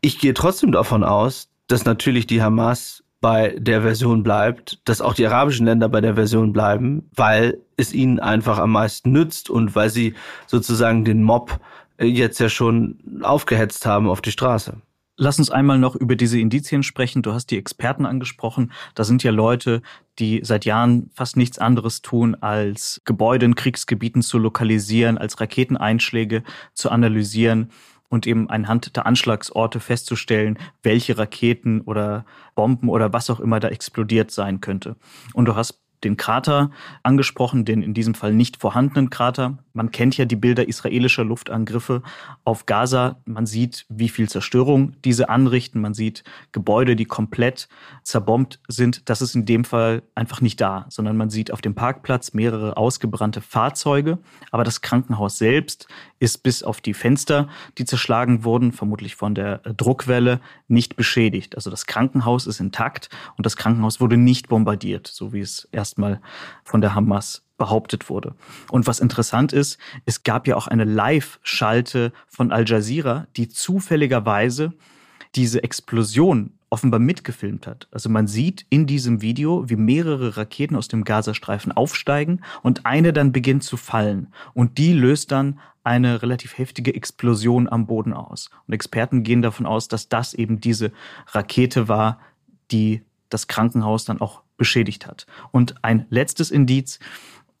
Ich 0.00 0.18
gehe 0.18 0.34
trotzdem 0.34 0.72
davon 0.72 1.04
aus, 1.04 1.48
dass 1.66 1.84
natürlich 1.84 2.26
die 2.26 2.42
Hamas 2.42 3.04
bei 3.20 3.54
der 3.58 3.82
Version 3.82 4.22
bleibt, 4.22 4.80
dass 4.88 5.00
auch 5.00 5.14
die 5.14 5.26
arabischen 5.26 5.66
Länder 5.66 5.88
bei 5.88 6.00
der 6.00 6.14
Version 6.14 6.52
bleiben, 6.52 7.10
weil 7.14 7.58
es 7.76 7.92
ihnen 7.92 8.18
einfach 8.18 8.58
am 8.58 8.72
meisten 8.72 9.12
nützt 9.12 9.50
und 9.50 9.74
weil 9.74 9.90
sie 9.90 10.14
sozusagen 10.46 11.04
den 11.04 11.22
Mob 11.22 11.60
jetzt 12.00 12.40
ja 12.40 12.48
schon 12.48 13.20
aufgehetzt 13.22 13.84
haben 13.84 14.08
auf 14.08 14.22
die 14.22 14.32
Straße. 14.32 14.80
Lass 15.22 15.38
uns 15.38 15.50
einmal 15.50 15.78
noch 15.78 15.96
über 15.96 16.16
diese 16.16 16.40
Indizien 16.40 16.82
sprechen. 16.82 17.20
Du 17.20 17.34
hast 17.34 17.50
die 17.50 17.58
Experten 17.58 18.06
angesprochen. 18.06 18.72
Da 18.94 19.04
sind 19.04 19.22
ja 19.22 19.30
Leute, 19.30 19.82
die 20.18 20.40
seit 20.42 20.64
Jahren 20.64 21.10
fast 21.12 21.36
nichts 21.36 21.58
anderes 21.58 22.00
tun, 22.00 22.36
als 22.36 23.02
Gebäude 23.04 23.44
in 23.44 23.54
Kriegsgebieten 23.54 24.22
zu 24.22 24.38
lokalisieren, 24.38 25.18
als 25.18 25.38
Raketeneinschläge 25.38 26.42
zu 26.72 26.88
analysieren. 26.90 27.70
und 28.12 28.26
eben 28.26 28.50
anhand 28.50 28.96
der 28.96 29.06
Anschlagsorte 29.06 29.78
festzustellen, 29.78 30.58
welche 30.82 31.16
Raketen 31.16 31.80
oder 31.82 32.24
Bomben 32.56 32.88
oder 32.88 33.12
was 33.12 33.30
auch 33.30 33.38
immer 33.38 33.60
da 33.60 33.68
explodiert 33.68 34.32
sein 34.32 34.60
könnte. 34.60 34.96
Und 35.32 35.44
du 35.44 35.54
hast 35.54 35.80
den 36.02 36.16
Krater 36.16 36.70
angesprochen, 37.02 37.64
den 37.64 37.82
in 37.82 37.94
diesem 37.94 38.14
Fall 38.14 38.32
nicht 38.32 38.56
vorhandenen 38.56 39.10
Krater. 39.10 39.58
Man 39.72 39.90
kennt 39.90 40.16
ja 40.16 40.24
die 40.24 40.36
Bilder 40.36 40.66
israelischer 40.68 41.24
Luftangriffe 41.24 42.02
auf 42.44 42.66
Gaza. 42.66 43.20
Man 43.24 43.46
sieht, 43.46 43.86
wie 43.88 44.08
viel 44.08 44.28
Zerstörung 44.28 44.94
diese 45.04 45.28
anrichten. 45.28 45.80
Man 45.80 45.94
sieht 45.94 46.24
Gebäude, 46.52 46.96
die 46.96 47.04
komplett 47.04 47.68
zerbombt 48.02 48.60
sind. 48.68 49.08
Das 49.08 49.22
ist 49.22 49.34
in 49.34 49.46
dem 49.46 49.64
Fall 49.64 50.02
einfach 50.14 50.40
nicht 50.40 50.60
da, 50.60 50.86
sondern 50.88 51.16
man 51.16 51.30
sieht 51.30 51.52
auf 51.52 51.60
dem 51.60 51.74
Parkplatz 51.74 52.34
mehrere 52.34 52.76
ausgebrannte 52.76 53.40
Fahrzeuge. 53.40 54.18
Aber 54.50 54.64
das 54.64 54.80
Krankenhaus 54.80 55.38
selbst 55.38 55.88
ist 56.18 56.42
bis 56.42 56.62
auf 56.62 56.80
die 56.80 56.94
Fenster, 56.94 57.48
die 57.78 57.84
zerschlagen 57.84 58.44
wurden, 58.44 58.72
vermutlich 58.72 59.16
von 59.16 59.34
der 59.34 59.58
Druckwelle, 59.58 60.40
nicht 60.68 60.96
beschädigt. 60.96 61.56
Also 61.56 61.70
das 61.70 61.86
Krankenhaus 61.86 62.46
ist 62.46 62.60
intakt 62.60 63.08
und 63.36 63.46
das 63.46 63.56
Krankenhaus 63.56 64.00
wurde 64.00 64.16
nicht 64.16 64.48
bombardiert, 64.48 65.06
so 65.06 65.32
wie 65.32 65.40
es 65.40 65.68
erstmal 65.72 66.20
von 66.64 66.80
der 66.80 66.94
Hamas 66.94 67.44
behauptet 67.60 68.08
wurde. 68.08 68.34
Und 68.70 68.86
was 68.86 69.00
interessant 69.00 69.52
ist, 69.52 69.78
es 70.06 70.24
gab 70.24 70.48
ja 70.48 70.56
auch 70.56 70.66
eine 70.66 70.84
Live-Schalte 70.84 72.12
von 72.26 72.50
Al 72.52 72.66
Jazeera, 72.66 73.26
die 73.36 73.50
zufälligerweise 73.50 74.72
diese 75.34 75.62
Explosion 75.62 76.54
offenbar 76.70 77.00
mitgefilmt 77.00 77.66
hat. 77.66 77.86
Also 77.90 78.08
man 78.08 78.26
sieht 78.26 78.64
in 78.70 78.86
diesem 78.86 79.20
Video, 79.20 79.68
wie 79.68 79.76
mehrere 79.76 80.38
Raketen 80.38 80.74
aus 80.74 80.88
dem 80.88 81.04
Gazastreifen 81.04 81.70
aufsteigen 81.72 82.40
und 82.62 82.86
eine 82.86 83.12
dann 83.12 83.30
beginnt 83.30 83.62
zu 83.62 83.76
fallen. 83.76 84.32
Und 84.54 84.78
die 84.78 84.94
löst 84.94 85.30
dann 85.30 85.60
eine 85.84 86.22
relativ 86.22 86.56
heftige 86.56 86.94
Explosion 86.94 87.68
am 87.68 87.86
Boden 87.86 88.14
aus. 88.14 88.48
Und 88.66 88.72
Experten 88.72 89.22
gehen 89.22 89.42
davon 89.42 89.66
aus, 89.66 89.88
dass 89.88 90.08
das 90.08 90.32
eben 90.32 90.60
diese 90.60 90.92
Rakete 91.26 91.88
war, 91.88 92.20
die 92.70 93.02
das 93.28 93.48
Krankenhaus 93.48 94.06
dann 94.06 94.20
auch 94.20 94.42
beschädigt 94.56 95.06
hat. 95.06 95.26
Und 95.52 95.82
ein 95.82 96.06
letztes 96.10 96.50
Indiz, 96.50 96.98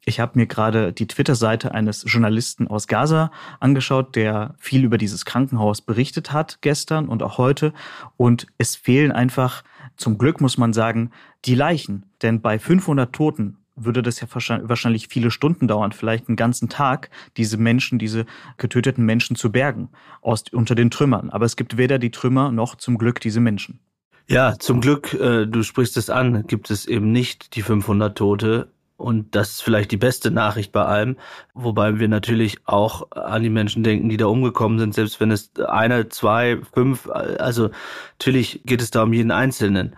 ich 0.04 0.18
habe 0.18 0.38
mir 0.38 0.46
gerade 0.46 0.92
die 0.92 1.06
Twitter-Seite 1.06 1.72
eines 1.74 2.04
Journalisten 2.06 2.68
aus 2.68 2.86
Gaza 2.86 3.30
angeschaut, 3.60 4.16
der 4.16 4.54
viel 4.58 4.84
über 4.84 4.98
dieses 4.98 5.24
Krankenhaus 5.24 5.82
berichtet 5.82 6.32
hat 6.32 6.58
gestern 6.62 7.08
und 7.08 7.22
auch 7.22 7.38
heute. 7.38 7.72
Und 8.16 8.46
es 8.56 8.76
fehlen 8.76 9.12
einfach, 9.12 9.62
zum 9.96 10.16
Glück 10.16 10.40
muss 10.40 10.56
man 10.56 10.72
sagen, 10.72 11.10
die 11.44 11.54
Leichen. 11.54 12.06
Denn 12.22 12.40
bei 12.40 12.58
500 12.58 13.12
Toten 13.12 13.58
würde 13.76 14.02
das 14.02 14.20
ja 14.20 14.26
wahrscheinlich 14.62 15.08
viele 15.08 15.30
Stunden 15.30 15.68
dauern, 15.68 15.92
vielleicht 15.92 16.28
einen 16.28 16.36
ganzen 16.36 16.68
Tag, 16.68 17.10
diese 17.36 17.56
Menschen, 17.56 17.98
diese 17.98 18.26
getöteten 18.56 19.04
Menschen 19.04 19.36
zu 19.36 19.52
bergen 19.52 19.90
aus, 20.22 20.44
unter 20.52 20.74
den 20.74 20.90
Trümmern. 20.90 21.30
Aber 21.30 21.44
es 21.44 21.56
gibt 21.56 21.76
weder 21.76 21.98
die 21.98 22.10
Trümmer 22.10 22.52
noch 22.52 22.74
zum 22.74 22.98
Glück 22.98 23.20
diese 23.20 23.40
Menschen. 23.40 23.80
Ja, 24.28 24.56
zum 24.58 24.80
Glück, 24.80 25.12
äh, 25.14 25.46
du 25.46 25.62
sprichst 25.62 25.96
es 25.96 26.08
an, 26.08 26.46
gibt 26.46 26.70
es 26.70 26.86
eben 26.86 27.10
nicht 27.10 27.56
die 27.56 27.62
500 27.62 28.16
Tote. 28.16 28.68
Und 29.00 29.34
das 29.34 29.52
ist 29.52 29.62
vielleicht 29.62 29.90
die 29.90 29.96
beste 29.96 30.30
Nachricht 30.30 30.72
bei 30.72 30.84
allem, 30.84 31.16
wobei 31.54 31.98
wir 31.98 32.08
natürlich 32.08 32.58
auch 32.66 33.10
an 33.12 33.42
die 33.42 33.48
Menschen 33.48 33.82
denken, 33.82 34.10
die 34.10 34.18
da 34.18 34.26
umgekommen 34.26 34.78
sind, 34.78 34.94
selbst 34.94 35.20
wenn 35.20 35.30
es 35.30 35.50
eine, 35.56 36.10
zwei, 36.10 36.58
fünf, 36.74 37.08
also 37.08 37.70
natürlich 38.18 38.60
geht 38.64 38.82
es 38.82 38.90
da 38.90 39.02
um 39.04 39.12
jeden 39.12 39.30
Einzelnen. 39.30 39.96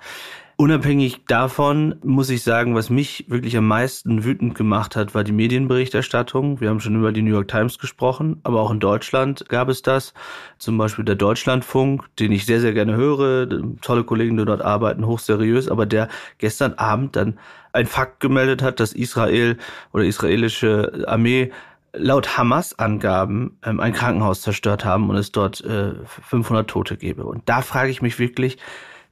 Unabhängig 0.56 1.25
davon 1.26 1.97
muss 2.04 2.30
ich 2.30 2.42
sagen, 2.42 2.75
was 2.75 2.90
mich 2.90 3.25
wirklich 3.28 3.56
am 3.56 3.66
meisten 3.66 4.25
wütend 4.25 4.54
gemacht 4.54 4.97
hat, 4.97 5.14
war 5.14 5.25
die 5.25 5.32
Medienberichterstattung. 5.32 6.61
Wir 6.61 6.68
haben 6.68 6.80
schon 6.80 6.97
über 6.97 7.11
die 7.11 7.23
New 7.23 7.32
York 7.32 7.49
Times 7.49 7.78
gesprochen, 7.78 8.40
aber 8.44 8.61
auch 8.61 8.71
in 8.71 8.78
Deutschland 8.78 9.49
gab 9.49 9.68
es 9.68 9.82
das. 9.82 10.12
Zum 10.59 10.76
Beispiel 10.76 11.04
der 11.04 11.14
Deutschlandfunk, 11.14 12.04
den 12.16 12.32
ich 12.32 12.44
sehr, 12.47 12.61
sehr 12.61 12.75
gerne 12.75 12.97
höre. 12.97 13.49
Tolle 13.80 14.04
Kollegen, 14.04 14.37
die 14.37 14.44
dort 14.44 14.62
arbeiten, 14.62 15.06
hochseriös, 15.06 15.68
aber 15.68 15.87
der 15.87 16.09
gestern 16.38 16.75
Abend 16.75 17.16
dann 17.16 17.38
ein 17.73 17.87
Fakt 17.87 18.21
gemeldet 18.21 18.62
hat, 18.62 18.78
dass 18.78 18.92
Israel 18.92 19.56
oder 19.92 20.04
israelische 20.04 21.04
Armee 21.06 21.50
laut 21.94 22.37
Hamas-Angaben 22.37 23.59
ähm, 23.64 23.80
ein 23.80 23.92
Krankenhaus 23.92 24.42
zerstört 24.42 24.85
haben 24.85 25.11
und 25.11 25.16
es 25.16 25.32
dort 25.32 25.62
äh, 25.62 25.92
500 26.04 26.68
Tote 26.68 26.97
gebe. 26.97 27.25
Und 27.25 27.49
da 27.49 27.62
frage 27.62 27.90
ich 27.90 28.02
mich 28.02 28.18
wirklich, 28.18 28.59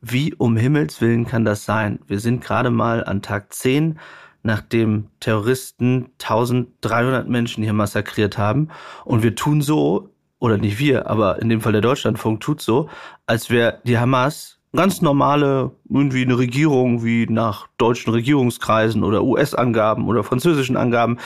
wie 0.01 0.35
um 0.35 0.57
Himmels 0.57 1.01
Willen 1.01 1.27
kann 1.27 1.45
das 1.45 1.65
sein? 1.65 2.01
Wir 2.07 2.21
sind 2.21 2.43
gerade 2.43 2.71
mal 2.71 3.05
an 3.05 3.23
Tag 3.23 3.53
10, 3.53 3.99
nachdem 4.43 5.09
Terroristen 5.21 6.11
1300 6.21 7.29
Menschen 7.29 7.63
hier 7.63 7.73
massakriert 7.73 8.39
haben. 8.39 8.69
Und 9.05 9.23
wir 9.23 9.35
tun 9.35 9.61
so, 9.61 10.11
oder 10.39 10.57
nicht 10.57 10.79
wir, 10.79 11.09
aber 11.09 11.43
in 11.43 11.49
dem 11.49 11.61
Fall 11.61 11.73
der 11.73 11.83
Deutschlandfunk 11.83 12.41
tut 12.41 12.63
so, 12.63 12.89
als 13.27 13.51
wäre 13.51 13.81
die 13.85 13.99
Hamas 13.99 14.59
ganz 14.75 15.03
normale, 15.03 15.73
irgendwie 15.89 16.23
eine 16.23 16.39
Regierung 16.39 17.05
wie 17.05 17.27
nach 17.27 17.67
deutschen 17.77 18.13
Regierungskreisen 18.13 19.05
oder 19.05 19.23
US-Angaben 19.25 20.07
oder 20.07 20.25
französischen 20.25 20.77
Angaben, 20.77 21.19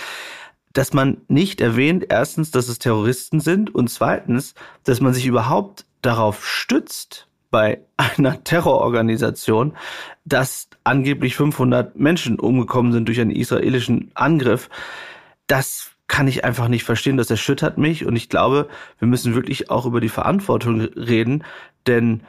dass 0.73 0.93
man 0.93 1.19
nicht 1.29 1.61
erwähnt, 1.61 2.07
erstens, 2.09 2.51
dass 2.51 2.69
es 2.69 2.79
Terroristen 2.79 3.41
sind 3.41 3.73
und 3.75 3.89
zweitens, 3.89 4.55
dass 4.83 5.01
man 5.01 5.15
sich 5.15 5.27
überhaupt 5.27 5.87
darauf 6.03 6.45
stützt, 6.45 7.29
bei 7.55 7.79
einer 7.97 8.43
Terrororganisation, 8.43 9.77
dass 10.25 10.69
angeblich 10.83 11.37
500 11.37 11.95
Menschen 11.95 12.41
umgekommen 12.41 12.91
sind 12.91 13.07
durch 13.07 13.21
einen 13.21 13.31
israelischen 13.31 14.11
Angriff. 14.15 14.69
Das 15.47 15.93
kann 16.09 16.27
ich 16.27 16.45
einfach 16.45 16.67
nicht 16.67 16.83
verstehen. 16.83 17.17
Das 17.17 17.31
erschüttert 17.31 17.79
mich 17.79 18.07
und 18.07 18.17
ich 18.17 18.29
glaube, 18.29 18.67
wir 18.99 19.07
müssen 19.07 19.37
wirklich 19.37 19.71
auch 19.71 19.87
über 19.87 20.01
die 20.01 20.09
Verantwortung 20.09 20.81
reden, 20.81 21.45
denn 21.87 22.25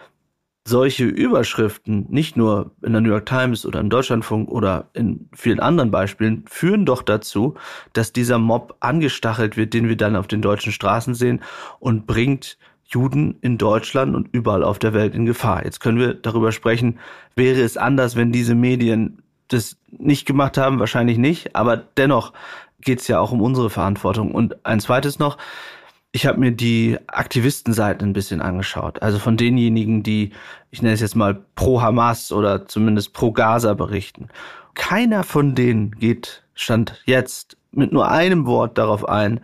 solche 0.63 1.05
Überschriften, 1.05 2.05
nicht 2.09 2.37
nur 2.37 2.75
in 2.83 2.91
der 2.91 3.01
New 3.01 3.09
York 3.09 3.25
Times 3.25 3.65
oder 3.65 3.79
im 3.79 3.89
Deutschlandfunk 3.89 4.47
oder 4.49 4.91
in 4.93 5.27
vielen 5.33 5.59
anderen 5.59 5.89
Beispielen, 5.89 6.45
führen 6.47 6.85
doch 6.85 7.01
dazu, 7.01 7.55
dass 7.93 8.13
dieser 8.13 8.37
Mob 8.37 8.75
angestachelt 8.79 9.57
wird, 9.57 9.73
den 9.73 9.89
wir 9.89 9.97
dann 9.97 10.15
auf 10.15 10.27
den 10.27 10.43
deutschen 10.43 10.71
Straßen 10.71 11.15
sehen 11.15 11.41
und 11.79 12.05
bringt 12.05 12.59
Juden 12.87 13.37
in 13.41 13.57
Deutschland 13.57 14.15
und 14.15 14.29
überall 14.31 14.63
auf 14.63 14.79
der 14.79 14.93
Welt 14.93 15.15
in 15.15 15.25
Gefahr. 15.25 15.65
Jetzt 15.65 15.79
können 15.79 15.99
wir 15.99 16.13
darüber 16.13 16.51
sprechen, 16.51 16.99
wäre 17.35 17.61
es 17.61 17.77
anders, 17.77 18.15
wenn 18.15 18.31
diese 18.31 18.55
Medien 18.55 19.21
das 19.47 19.77
nicht 19.91 20.25
gemacht 20.25 20.57
haben? 20.57 20.79
Wahrscheinlich 20.79 21.17
nicht, 21.17 21.55
aber 21.55 21.77
dennoch 21.77 22.33
geht 22.81 23.01
es 23.01 23.07
ja 23.07 23.19
auch 23.19 23.31
um 23.31 23.41
unsere 23.41 23.69
Verantwortung. 23.69 24.33
Und 24.33 24.65
ein 24.65 24.79
zweites 24.79 25.19
noch, 25.19 25.37
ich 26.11 26.25
habe 26.25 26.39
mir 26.39 26.51
die 26.51 26.97
Aktivistenseiten 27.07 28.09
ein 28.09 28.13
bisschen 28.13 28.41
angeschaut. 28.41 29.01
Also 29.01 29.19
von 29.19 29.35
denjenigen, 29.35 30.01
die, 30.01 30.31
ich 30.71 30.81
nenne 30.81 30.93
es 30.93 31.01
jetzt 31.01 31.15
mal 31.15 31.43
pro 31.55 31.81
Hamas 31.81 32.31
oder 32.31 32.67
zumindest 32.67 33.13
pro 33.13 33.31
Gaza 33.31 33.73
berichten. 33.73 34.29
Keiner 34.75 35.23
von 35.23 35.55
denen 35.55 35.91
geht, 35.91 36.43
stand 36.53 37.01
jetzt 37.05 37.57
mit 37.71 37.91
nur 37.91 38.09
einem 38.09 38.45
Wort 38.45 38.77
darauf 38.77 39.07
ein, 39.07 39.41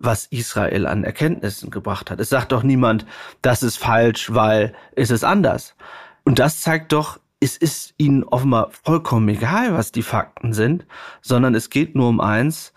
was 0.00 0.26
Israel 0.26 0.86
an 0.86 1.04
Erkenntnissen 1.04 1.70
gebracht 1.70 2.10
hat. 2.10 2.18
Es 2.18 2.30
sagt 2.30 2.52
doch 2.52 2.62
niemand, 2.62 3.06
das 3.42 3.62
ist 3.62 3.76
falsch, 3.76 4.34
weil 4.34 4.74
es 4.96 5.10
ist 5.10 5.24
anders. 5.24 5.76
Und 6.24 6.38
das 6.38 6.60
zeigt 6.60 6.92
doch, 6.92 7.20
es 7.38 7.56
ist 7.56 7.94
ihnen 7.98 8.24
offenbar 8.24 8.70
vollkommen 8.82 9.28
egal, 9.28 9.74
was 9.74 9.92
die 9.92 10.02
Fakten 10.02 10.52
sind, 10.52 10.86
sondern 11.22 11.54
es 11.54 11.70
geht 11.70 11.94
nur 11.94 12.08
um 12.08 12.20
eins, 12.20 12.72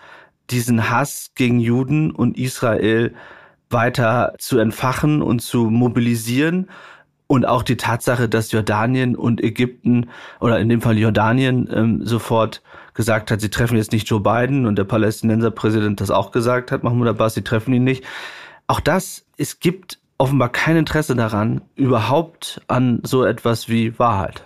diesen 0.49 0.89
Hass 0.89 1.31
gegen 1.35 1.59
Juden 1.59 2.11
und 2.11 2.37
Israel 2.37 3.13
weiter 3.69 4.35
zu 4.37 4.59
entfachen 4.59 5.21
und 5.21 5.41
zu 5.41 5.69
mobilisieren 5.69 6.69
und 7.27 7.45
auch 7.45 7.63
die 7.63 7.77
Tatsache, 7.77 8.29
dass 8.29 8.51
Jordanien 8.51 9.15
und 9.15 9.43
Ägypten 9.43 10.09
oder 10.39 10.59
in 10.59 10.69
dem 10.69 10.81
Fall 10.81 10.97
Jordanien 10.97 11.69
ähm, 11.71 12.05
sofort 12.05 12.61
gesagt 12.93 13.31
hat, 13.31 13.41
sie 13.41 13.49
treffen 13.49 13.77
jetzt 13.77 13.91
nicht 13.91 14.07
Joe 14.07 14.19
Biden 14.19 14.65
und 14.65 14.77
der 14.77 14.83
Palästinenserpräsident 14.83 15.99
das 16.01 16.11
auch 16.11 16.31
gesagt 16.31 16.71
hat, 16.71 16.83
Mahmoud 16.83 17.07
Abbas, 17.07 17.33
sie 17.33 17.41
treffen 17.41 17.73
ihn 17.73 17.83
nicht. 17.83 18.03
Auch 18.67 18.79
das, 18.79 19.25
es 19.37 19.59
gibt 19.59 19.99
offenbar 20.17 20.49
kein 20.49 20.77
Interesse 20.77 21.15
daran, 21.15 21.61
überhaupt 21.75 22.61
an 22.67 23.01
so 23.03 23.23
etwas 23.23 23.67
wie 23.67 23.97
Wahrheit. 23.99 24.43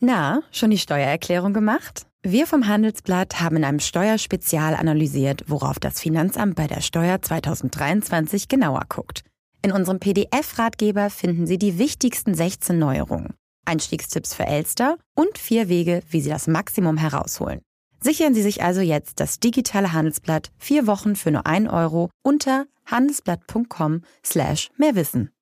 Na, 0.00 0.42
schon 0.50 0.70
die 0.70 0.78
Steuererklärung 0.78 1.52
gemacht? 1.52 2.06
Wir 2.22 2.46
vom 2.46 2.66
Handelsblatt 2.66 3.40
haben 3.40 3.56
in 3.56 3.64
einem 3.64 3.78
Steuerspezial 3.78 4.74
analysiert, 4.74 5.44
worauf 5.46 5.78
das 5.78 6.00
Finanzamt 6.00 6.56
bei 6.56 6.66
der 6.66 6.80
Steuer 6.80 7.22
2023 7.22 8.48
genauer 8.48 8.82
guckt. 8.88 9.22
In 9.66 9.72
unserem 9.72 9.98
PDF-Ratgeber 9.98 11.10
finden 11.10 11.48
Sie 11.48 11.58
die 11.58 11.76
wichtigsten 11.76 12.34
16 12.34 12.78
Neuerungen. 12.78 13.34
Einstiegstipps 13.64 14.32
für 14.32 14.46
Elster 14.46 14.96
und 15.16 15.38
vier 15.38 15.68
Wege, 15.68 16.04
wie 16.08 16.20
Sie 16.20 16.28
das 16.28 16.46
Maximum 16.46 16.96
herausholen. 16.96 17.62
Sichern 17.98 18.32
Sie 18.32 18.42
sich 18.42 18.62
also 18.62 18.80
jetzt 18.80 19.18
das 19.18 19.40
digitale 19.40 19.92
Handelsblatt 19.92 20.52
vier 20.56 20.86
Wochen 20.86 21.16
für 21.16 21.32
nur 21.32 21.48
ein 21.48 21.66
Euro 21.66 22.10
unter 22.22 22.66
handelsblatt.com 22.84 24.02
slash 24.24 24.70
mehrwissen. 24.76 25.32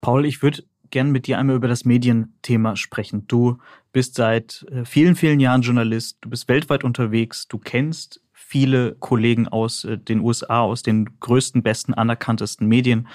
Paul, 0.00 0.26
ich 0.26 0.42
würde 0.42 0.64
gern 0.90 1.12
mit 1.12 1.28
dir 1.28 1.38
einmal 1.38 1.54
über 1.54 1.68
das 1.68 1.84
Medienthema 1.84 2.74
sprechen. 2.74 3.28
Du 3.28 3.58
bist 3.92 4.16
seit 4.16 4.66
äh, 4.72 4.84
vielen, 4.84 5.14
vielen 5.14 5.38
Jahren 5.38 5.62
Journalist, 5.62 6.18
du 6.20 6.30
bist 6.30 6.48
weltweit 6.48 6.82
unterwegs, 6.82 7.46
du 7.46 7.58
kennst 7.58 8.20
viele 8.48 8.94
Kollegen 9.00 9.48
aus 9.48 9.84
äh, 9.84 9.98
den 9.98 10.20
USA, 10.20 10.60
aus 10.60 10.82
den 10.84 11.18
größten, 11.18 11.64
besten, 11.64 11.94
anerkanntesten 11.94 12.68
Medien, 12.68 13.08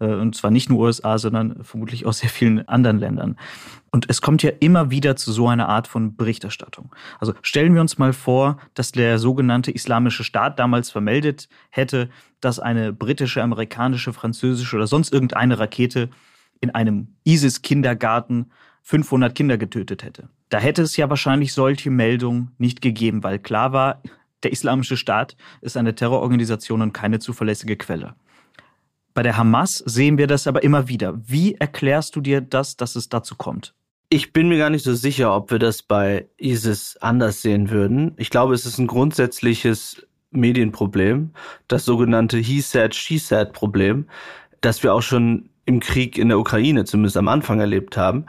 äh, 0.00 0.06
und 0.06 0.34
zwar 0.34 0.50
nicht 0.50 0.70
nur 0.70 0.80
USA, 0.80 1.18
sondern 1.18 1.62
vermutlich 1.62 2.06
aus 2.06 2.20
sehr 2.20 2.30
vielen 2.30 2.66
anderen 2.68 2.98
Ländern. 2.98 3.36
Und 3.90 4.08
es 4.08 4.22
kommt 4.22 4.42
ja 4.42 4.50
immer 4.60 4.90
wieder 4.90 5.14
zu 5.16 5.30
so 5.30 5.46
einer 5.46 5.68
Art 5.68 5.88
von 5.88 6.16
Berichterstattung. 6.16 6.94
Also 7.20 7.34
stellen 7.42 7.74
wir 7.74 7.82
uns 7.82 7.98
mal 7.98 8.14
vor, 8.14 8.58
dass 8.72 8.92
der 8.92 9.18
sogenannte 9.18 9.70
Islamische 9.70 10.24
Staat 10.24 10.58
damals 10.58 10.90
vermeldet 10.90 11.50
hätte, 11.70 12.08
dass 12.40 12.58
eine 12.58 12.92
britische, 12.92 13.42
amerikanische, 13.42 14.14
französische 14.14 14.76
oder 14.76 14.86
sonst 14.86 15.12
irgendeine 15.12 15.58
Rakete 15.58 16.08
in 16.60 16.70
einem 16.70 17.08
ISIS-Kindergarten 17.24 18.50
500 18.82 19.34
Kinder 19.34 19.58
getötet 19.58 20.02
hätte. 20.02 20.30
Da 20.48 20.58
hätte 20.58 20.80
es 20.80 20.96
ja 20.96 21.10
wahrscheinlich 21.10 21.52
solche 21.52 21.90
Meldungen 21.90 22.52
nicht 22.56 22.80
gegeben, 22.80 23.22
weil 23.22 23.38
klar 23.38 23.72
war, 23.72 24.02
der 24.42 24.52
Islamische 24.52 24.96
Staat 24.96 25.36
ist 25.60 25.76
eine 25.76 25.94
Terrororganisation 25.94 26.82
und 26.82 26.92
keine 26.92 27.18
zuverlässige 27.18 27.76
Quelle. 27.76 28.14
Bei 29.14 29.22
der 29.22 29.36
Hamas 29.36 29.78
sehen 29.78 30.16
wir 30.16 30.26
das 30.26 30.46
aber 30.46 30.62
immer 30.62 30.88
wieder. 30.88 31.18
Wie 31.26 31.54
erklärst 31.54 32.14
du 32.14 32.20
dir 32.20 32.40
das, 32.40 32.76
dass 32.76 32.94
es 32.94 33.08
dazu 33.08 33.34
kommt? 33.34 33.74
Ich 34.10 34.32
bin 34.32 34.48
mir 34.48 34.58
gar 34.58 34.70
nicht 34.70 34.84
so 34.84 34.94
sicher, 34.94 35.34
ob 35.34 35.50
wir 35.50 35.58
das 35.58 35.82
bei 35.82 36.28
ISIS 36.38 36.96
anders 37.00 37.42
sehen 37.42 37.70
würden. 37.70 38.14
Ich 38.16 38.30
glaube, 38.30 38.54
es 38.54 38.64
ist 38.64 38.78
ein 38.78 38.86
grundsätzliches 38.86 40.06
Medienproblem, 40.30 41.32
das 41.68 41.84
sogenannte 41.84 42.38
He 42.38 42.60
said, 42.60 42.94
she 42.94 43.18
said 43.18 43.52
Problem, 43.52 44.06
das 44.60 44.82
wir 44.82 44.94
auch 44.94 45.02
schon 45.02 45.50
im 45.64 45.80
Krieg 45.80 46.16
in 46.16 46.28
der 46.28 46.38
Ukraine 46.38 46.84
zumindest 46.84 47.16
am 47.16 47.28
Anfang 47.28 47.60
erlebt 47.60 47.96
haben, 47.96 48.24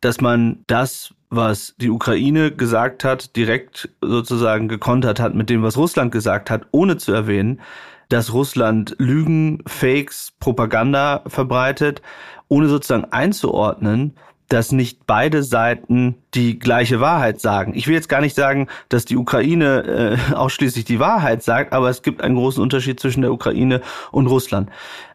dass 0.00 0.20
man 0.20 0.62
das, 0.66 1.14
was 1.30 1.74
die 1.78 1.90
Ukraine 1.90 2.52
gesagt 2.52 3.04
hat, 3.04 3.36
direkt 3.36 3.88
sozusagen 4.00 4.68
gekontert 4.68 5.20
hat 5.20 5.34
mit 5.34 5.50
dem, 5.50 5.62
was 5.62 5.76
Russland 5.76 6.12
gesagt 6.12 6.50
hat, 6.50 6.66
ohne 6.70 6.96
zu 6.96 7.12
erwähnen, 7.12 7.60
dass 8.08 8.32
Russland 8.32 8.94
Lügen, 8.98 9.62
Fakes, 9.66 10.32
Propaganda 10.38 11.22
verbreitet, 11.26 12.02
ohne 12.48 12.68
sozusagen 12.68 13.06
einzuordnen, 13.12 14.14
dass 14.48 14.70
nicht 14.70 15.06
beide 15.06 15.42
Seiten 15.42 16.14
die 16.34 16.58
gleiche 16.58 17.00
Wahrheit 17.00 17.40
sagen. 17.40 17.72
Ich 17.74 17.88
will 17.88 17.94
jetzt 17.94 18.08
gar 18.08 18.20
nicht 18.20 18.36
sagen, 18.36 18.68
dass 18.88 19.04
die 19.04 19.16
Ukraine 19.16 20.18
äh, 20.30 20.34
ausschließlich 20.34 20.84
die 20.84 21.00
Wahrheit 21.00 21.42
sagt, 21.42 21.72
aber 21.72 21.90
es 21.90 22.02
gibt 22.02 22.22
einen 22.22 22.36
großen 22.36 22.62
Unterschied 22.62 23.00
zwischen 23.00 23.22
der 23.22 23.32
Ukraine 23.32 23.80
und 24.12 24.28
Russland. 24.28 24.70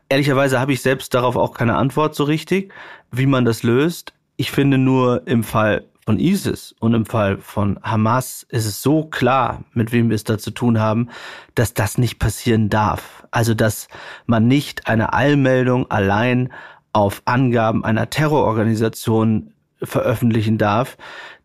Ehrlicherweise 0.09 0.59
habe 0.59 0.73
ich 0.73 0.81
selbst 0.81 1.13
darauf 1.13 1.37
auch 1.37 1.53
keine 1.53 1.77
Antwort 1.77 2.15
so 2.15 2.25
richtig, 2.25 2.73
wie 3.11 3.25
man 3.25 3.45
das 3.45 3.63
löst. 3.63 4.13
Ich 4.35 4.51
finde 4.51 4.77
nur 4.77 5.25
im 5.25 5.43
Fall 5.43 5.85
von 6.05 6.19
ISIS 6.19 6.73
und 6.79 6.93
im 6.93 7.05
Fall 7.05 7.37
von 7.37 7.79
Hamas 7.83 8.45
ist 8.49 8.65
es 8.65 8.81
so 8.81 9.05
klar, 9.05 9.63
mit 9.73 9.91
wem 9.91 10.09
wir 10.09 10.15
es 10.15 10.23
da 10.23 10.37
zu 10.37 10.51
tun 10.51 10.79
haben, 10.79 11.09
dass 11.55 11.73
das 11.73 11.97
nicht 11.97 12.19
passieren 12.19 12.69
darf. 12.69 13.25
Also, 13.31 13.53
dass 13.53 13.87
man 14.25 14.47
nicht 14.47 14.87
eine 14.87 15.13
Allmeldung 15.13 15.89
allein 15.89 16.51
auf 16.93 17.21
Angaben 17.25 17.85
einer 17.85 18.09
Terrororganisation 18.09 19.53
veröffentlichen 19.81 20.57
darf, 20.57 20.97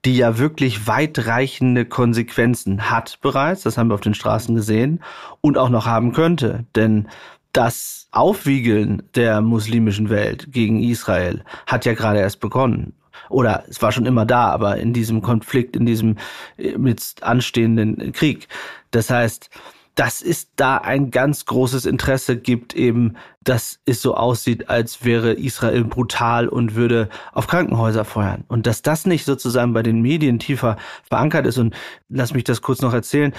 die 0.05 0.17
ja 0.17 0.39
wirklich 0.39 0.87
weitreichende 0.87 1.85
Konsequenzen 1.85 2.91
hat 2.91 3.21
bereits, 3.21 3.63
das 3.63 3.79
haben 3.79 3.89
wir 3.89 3.95
auf 3.95 4.01
den 4.01 4.15
Straßen 4.15 4.55
gesehen, 4.55 5.01
und 5.41 5.59
auch 5.59 5.69
noch 5.69 5.87
haben 5.87 6.13
könnte. 6.13 6.65
Denn 6.75 7.09
das 7.53 8.09
Aufwiegeln 8.11 9.03
der 9.15 9.41
muslimischen 9.41 10.11
Welt 10.11 10.53
gegen 10.53 10.83
Israel 10.83 11.43
hat 11.67 11.87
ja 11.87 11.95
gerade 11.95 12.19
erst 12.19 12.41
begonnen. 12.41 12.95
Oder 13.29 13.65
es 13.69 13.83
war 13.83 13.93
schon 13.93 14.07
immer 14.07 14.27
da, 14.27 14.51
aber 14.51 14.77
in 14.77 14.93
diesem 14.93 15.23
Konflikt, 15.23 15.77
in 15.77 15.87
diesem 15.87 16.17
äh, 16.57 16.77
mit 16.77 17.17
anstehenden 17.23 18.13
Krieg. 18.13 18.49
Das 18.91 19.11
heißt, 19.11 19.51
dass 19.97 20.21
es 20.21 20.55
da 20.57 20.77
ein 20.77 21.11
ganz 21.11 21.47
großes 21.47 21.87
Interesse 21.87 22.37
gibt, 22.37 22.75
eben, 22.75 23.17
dass 23.43 23.81
es 23.87 24.03
so 24.03 24.15
aussieht, 24.15 24.69
als 24.69 25.05
wäre 25.05 25.33
Israel 25.33 25.85
brutal 25.85 26.49
und 26.49 26.75
würde 26.75 27.09
auf 27.33 27.47
Krankenhäuser 27.47 28.05
feuern. 28.05 28.45
Und 28.47 28.67
dass 28.67 28.83
das 28.83 29.07
nicht 29.07 29.25
sozusagen 29.25 29.73
bei 29.73 29.83
den 29.83 30.03
Medien 30.03 30.39
tiefer 30.39 30.77
verankert 31.09 31.47
ist. 31.47 31.57
Und 31.57 31.75
lass 32.11 32.35
mich 32.35 32.45
das 32.45 32.61
kurz 32.61 32.83
noch 32.83 32.93
erzählen. 32.93 33.33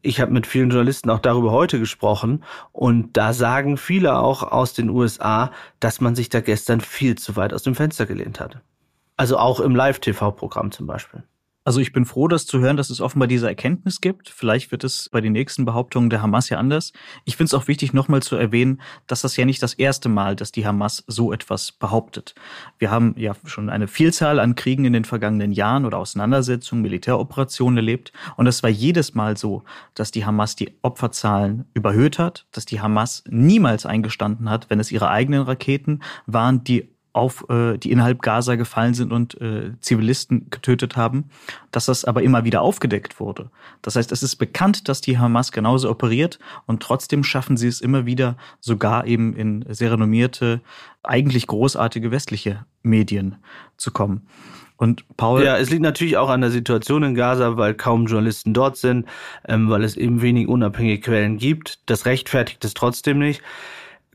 Ich 0.00 0.22
habe 0.22 0.32
mit 0.32 0.46
vielen 0.46 0.70
Journalisten 0.70 1.10
auch 1.10 1.18
darüber 1.18 1.52
heute 1.52 1.78
gesprochen. 1.78 2.42
Und 2.72 3.18
da 3.18 3.34
sagen 3.34 3.76
viele 3.76 4.18
auch 4.18 4.42
aus 4.42 4.72
den 4.72 4.88
USA, 4.88 5.52
dass 5.78 6.00
man 6.00 6.14
sich 6.14 6.30
da 6.30 6.40
gestern 6.40 6.80
viel 6.80 7.16
zu 7.18 7.36
weit 7.36 7.52
aus 7.52 7.64
dem 7.64 7.74
Fenster 7.74 8.06
gelehnt 8.06 8.40
hat. 8.40 8.62
Also 9.18 9.36
auch 9.36 9.58
im 9.58 9.74
Live-TV-Programm 9.74 10.70
zum 10.70 10.86
Beispiel. 10.86 11.24
Also 11.64 11.80
ich 11.80 11.92
bin 11.92 12.06
froh, 12.06 12.28
das 12.28 12.46
zu 12.46 12.60
hören, 12.60 12.78
dass 12.78 12.88
es 12.88 13.02
offenbar 13.02 13.26
diese 13.26 13.46
Erkenntnis 13.46 14.00
gibt. 14.00 14.30
Vielleicht 14.30 14.70
wird 14.70 14.84
es 14.84 15.10
bei 15.10 15.20
den 15.20 15.32
nächsten 15.32 15.66
Behauptungen 15.66 16.08
der 16.08 16.22
Hamas 16.22 16.48
ja 16.48 16.56
anders. 16.56 16.94
Ich 17.26 17.36
finde 17.36 17.48
es 17.48 17.54
auch 17.54 17.68
wichtig, 17.68 17.92
nochmal 17.92 18.22
zu 18.22 18.36
erwähnen, 18.36 18.80
dass 19.06 19.20
das 19.20 19.36
ja 19.36 19.44
nicht 19.44 19.62
das 19.62 19.74
erste 19.74 20.08
Mal, 20.08 20.34
dass 20.34 20.50
die 20.50 20.66
Hamas 20.66 21.04
so 21.08 21.30
etwas 21.30 21.72
behauptet. 21.72 22.34
Wir 22.78 22.90
haben 22.90 23.14
ja 23.18 23.34
schon 23.44 23.68
eine 23.68 23.86
Vielzahl 23.86 24.40
an 24.40 24.54
Kriegen 24.54 24.86
in 24.86 24.94
den 24.94 25.04
vergangenen 25.04 25.52
Jahren 25.52 25.84
oder 25.84 25.98
Auseinandersetzungen, 25.98 26.80
Militäroperationen 26.80 27.76
erlebt. 27.76 28.12
Und 28.36 28.46
es 28.46 28.62
war 28.62 28.70
jedes 28.70 29.14
Mal 29.14 29.36
so, 29.36 29.62
dass 29.92 30.10
die 30.10 30.24
Hamas 30.24 30.56
die 30.56 30.78
Opferzahlen 30.80 31.66
überhöht 31.74 32.18
hat, 32.18 32.46
dass 32.52 32.64
die 32.64 32.80
Hamas 32.80 33.24
niemals 33.28 33.84
eingestanden 33.84 34.48
hat, 34.48 34.70
wenn 34.70 34.80
es 34.80 34.90
ihre 34.90 35.10
eigenen 35.10 35.42
Raketen 35.42 36.02
waren, 36.26 36.64
die 36.64 36.94
auf, 37.12 37.44
äh, 37.48 37.78
die 37.78 37.90
innerhalb 37.90 38.22
Gaza 38.22 38.56
gefallen 38.56 38.94
sind 38.94 39.12
und 39.12 39.40
äh, 39.40 39.72
Zivilisten 39.80 40.50
getötet 40.50 40.96
haben, 40.96 41.30
dass 41.70 41.86
das 41.86 42.04
aber 42.04 42.22
immer 42.22 42.44
wieder 42.44 42.62
aufgedeckt 42.62 43.18
wurde. 43.20 43.50
Das 43.82 43.96
heißt, 43.96 44.12
es 44.12 44.22
ist 44.22 44.36
bekannt, 44.36 44.88
dass 44.88 45.00
die 45.00 45.18
Hamas 45.18 45.52
genauso 45.52 45.90
operiert 45.90 46.38
und 46.66 46.82
trotzdem 46.82 47.24
schaffen 47.24 47.56
sie 47.56 47.68
es 47.68 47.80
immer 47.80 48.06
wieder, 48.06 48.36
sogar 48.60 49.06
eben 49.06 49.34
in 49.34 49.64
sehr 49.68 49.92
renommierte, 49.92 50.60
eigentlich 51.02 51.46
großartige 51.46 52.10
westliche 52.10 52.64
Medien 52.82 53.36
zu 53.76 53.90
kommen. 53.90 54.26
Und 54.78 55.04
Paul. 55.16 55.42
Ja, 55.44 55.58
es 55.58 55.70
liegt 55.70 55.82
natürlich 55.82 56.16
auch 56.16 56.28
an 56.28 56.40
der 56.40 56.52
Situation 56.52 57.02
in 57.02 57.16
Gaza, 57.16 57.56
weil 57.56 57.74
kaum 57.74 58.06
Journalisten 58.06 58.54
dort 58.54 58.76
sind, 58.76 59.06
ähm, 59.46 59.68
weil 59.68 59.82
es 59.82 59.96
eben 59.96 60.22
wenig 60.22 60.46
unabhängige 60.46 61.00
Quellen 61.00 61.36
gibt. 61.36 61.80
Das 61.90 62.06
rechtfertigt 62.06 62.64
es 62.64 62.74
trotzdem 62.74 63.18
nicht. 63.18 63.42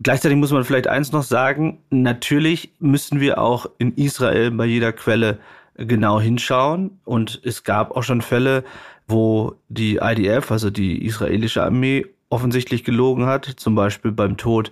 Gleichzeitig 0.02 0.38
muss 0.38 0.52
man 0.52 0.64
vielleicht 0.64 0.88
eins 0.88 1.12
noch 1.12 1.24
sagen, 1.24 1.80
natürlich 1.90 2.74
müssen 2.80 3.20
wir 3.20 3.40
auch 3.40 3.68
in 3.78 3.94
Israel 3.96 4.52
bei 4.52 4.66
jeder 4.66 4.92
Quelle 4.92 5.40
genau 5.76 6.20
hinschauen. 6.20 7.00
Und 7.06 7.42
es 7.44 7.64
gab 7.64 7.96
auch 7.96 8.04
schon 8.04 8.22
Fälle, 8.22 8.64
wo 9.08 9.56
die 9.70 9.98
IDF, 10.02 10.52
also 10.52 10.70
die 10.70 11.06
israelische 11.06 11.64
Armee, 11.64 12.06
offensichtlich 12.30 12.84
gelogen 12.84 13.28
hat, 13.28 13.46
zum 13.46 13.76
Beispiel 13.76 14.12
beim 14.12 14.38
Tod 14.38 14.72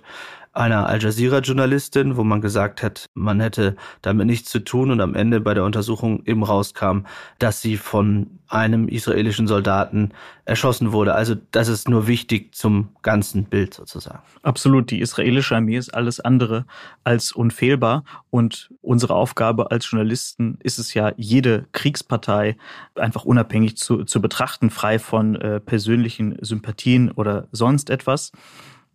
einer 0.52 0.86
Al 0.86 1.02
Jazeera-Journalistin, 1.02 2.16
wo 2.16 2.24
man 2.24 2.40
gesagt 2.40 2.82
hat, 2.82 3.06
man 3.14 3.40
hätte 3.40 3.76
damit 4.02 4.26
nichts 4.26 4.50
zu 4.50 4.60
tun 4.60 4.90
und 4.90 5.00
am 5.00 5.14
Ende 5.14 5.40
bei 5.40 5.54
der 5.54 5.64
Untersuchung 5.64 6.24
eben 6.26 6.42
rauskam, 6.42 7.06
dass 7.38 7.62
sie 7.62 7.76
von 7.76 8.38
einem 8.48 8.86
israelischen 8.86 9.46
Soldaten 9.46 10.12
erschossen 10.44 10.92
wurde. 10.92 11.14
Also 11.14 11.34
das 11.52 11.68
ist 11.68 11.88
nur 11.88 12.06
wichtig 12.06 12.54
zum 12.54 12.90
ganzen 13.00 13.44
Bild 13.44 13.72
sozusagen. 13.72 14.20
Absolut. 14.42 14.90
Die 14.90 15.00
israelische 15.00 15.56
Armee 15.56 15.78
ist 15.78 15.94
alles 15.94 16.20
andere 16.20 16.66
als 17.02 17.32
unfehlbar. 17.32 18.04
Und 18.28 18.70
unsere 18.82 19.14
Aufgabe 19.14 19.70
als 19.70 19.90
Journalisten 19.90 20.58
ist 20.60 20.78
es 20.78 20.92
ja, 20.92 21.12
jede 21.16 21.66
Kriegspartei 21.72 22.56
einfach 22.94 23.24
unabhängig 23.24 23.78
zu, 23.78 24.04
zu 24.04 24.20
betrachten, 24.20 24.68
frei 24.68 24.98
von 24.98 25.34
äh, 25.36 25.58
persönlichen 25.58 26.36
Sympathien 26.42 27.10
oder 27.10 27.48
sonst 27.52 27.88
etwas. 27.88 28.32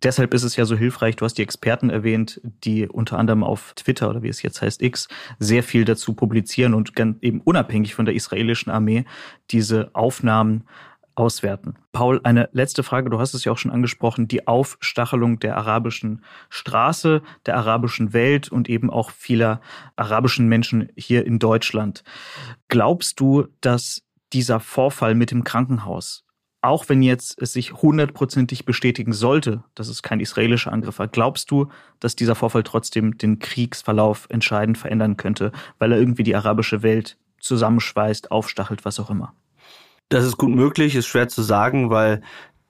Deshalb 0.02 0.32
ist 0.32 0.44
es 0.44 0.56
ja 0.56 0.64
so 0.64 0.76
hilfreich, 0.76 1.16
du 1.16 1.24
hast 1.24 1.34
die 1.34 1.42
Experten 1.42 1.90
erwähnt, 1.90 2.40
die 2.44 2.88
unter 2.88 3.18
anderem 3.18 3.42
auf 3.42 3.72
Twitter 3.74 4.08
oder 4.10 4.22
wie 4.22 4.28
es 4.28 4.42
jetzt 4.42 4.62
heißt 4.62 4.80
X 4.82 5.08
sehr 5.38 5.62
viel 5.62 5.84
dazu 5.84 6.14
publizieren 6.14 6.74
und 6.74 6.92
eben 7.20 7.40
unabhängig 7.40 7.94
von 7.94 8.04
der 8.04 8.14
israelischen 8.14 8.70
Armee 8.70 9.04
diese 9.50 9.90
Aufnahmen 9.94 10.64
auswerten. 11.18 11.74
Paul, 11.90 12.20
eine 12.22 12.48
letzte 12.52 12.84
Frage. 12.84 13.10
Du 13.10 13.18
hast 13.18 13.34
es 13.34 13.44
ja 13.44 13.50
auch 13.50 13.58
schon 13.58 13.72
angesprochen. 13.72 14.28
Die 14.28 14.46
Aufstachelung 14.46 15.40
der 15.40 15.56
arabischen 15.56 16.22
Straße, 16.48 17.22
der 17.44 17.56
arabischen 17.56 18.12
Welt 18.12 18.50
und 18.52 18.68
eben 18.68 18.88
auch 18.88 19.10
vieler 19.10 19.60
arabischen 19.96 20.46
Menschen 20.46 20.90
hier 20.96 21.26
in 21.26 21.40
Deutschland. 21.40 22.04
Glaubst 22.68 23.18
du, 23.18 23.48
dass 23.60 24.02
dieser 24.32 24.60
Vorfall 24.60 25.14
mit 25.16 25.32
dem 25.32 25.42
Krankenhaus 25.42 26.24
auch 26.60 26.88
wenn 26.88 27.02
jetzt 27.02 27.40
es 27.40 27.52
sich 27.52 27.72
hundertprozentig 27.74 28.64
bestätigen 28.64 29.12
sollte, 29.12 29.62
dass 29.74 29.88
es 29.88 30.02
kein 30.02 30.20
israelischer 30.20 30.72
Angriff 30.72 30.98
war, 30.98 31.08
glaubst 31.08 31.50
du, 31.50 31.68
dass 32.00 32.16
dieser 32.16 32.34
Vorfall 32.34 32.64
trotzdem 32.64 33.16
den 33.16 33.38
Kriegsverlauf 33.38 34.26
entscheidend 34.30 34.76
verändern 34.76 35.16
könnte, 35.16 35.52
weil 35.78 35.92
er 35.92 35.98
irgendwie 35.98 36.24
die 36.24 36.34
arabische 36.34 36.82
Welt 36.82 37.16
zusammenschweißt, 37.40 38.30
aufstachelt, 38.32 38.84
was 38.84 38.98
auch 38.98 39.10
immer? 39.10 39.34
Das 40.08 40.24
ist 40.24 40.36
gut 40.36 40.50
möglich, 40.50 40.96
ist 40.96 41.06
schwer 41.06 41.28
zu 41.28 41.42
sagen, 41.42 41.90
weil 41.90 42.22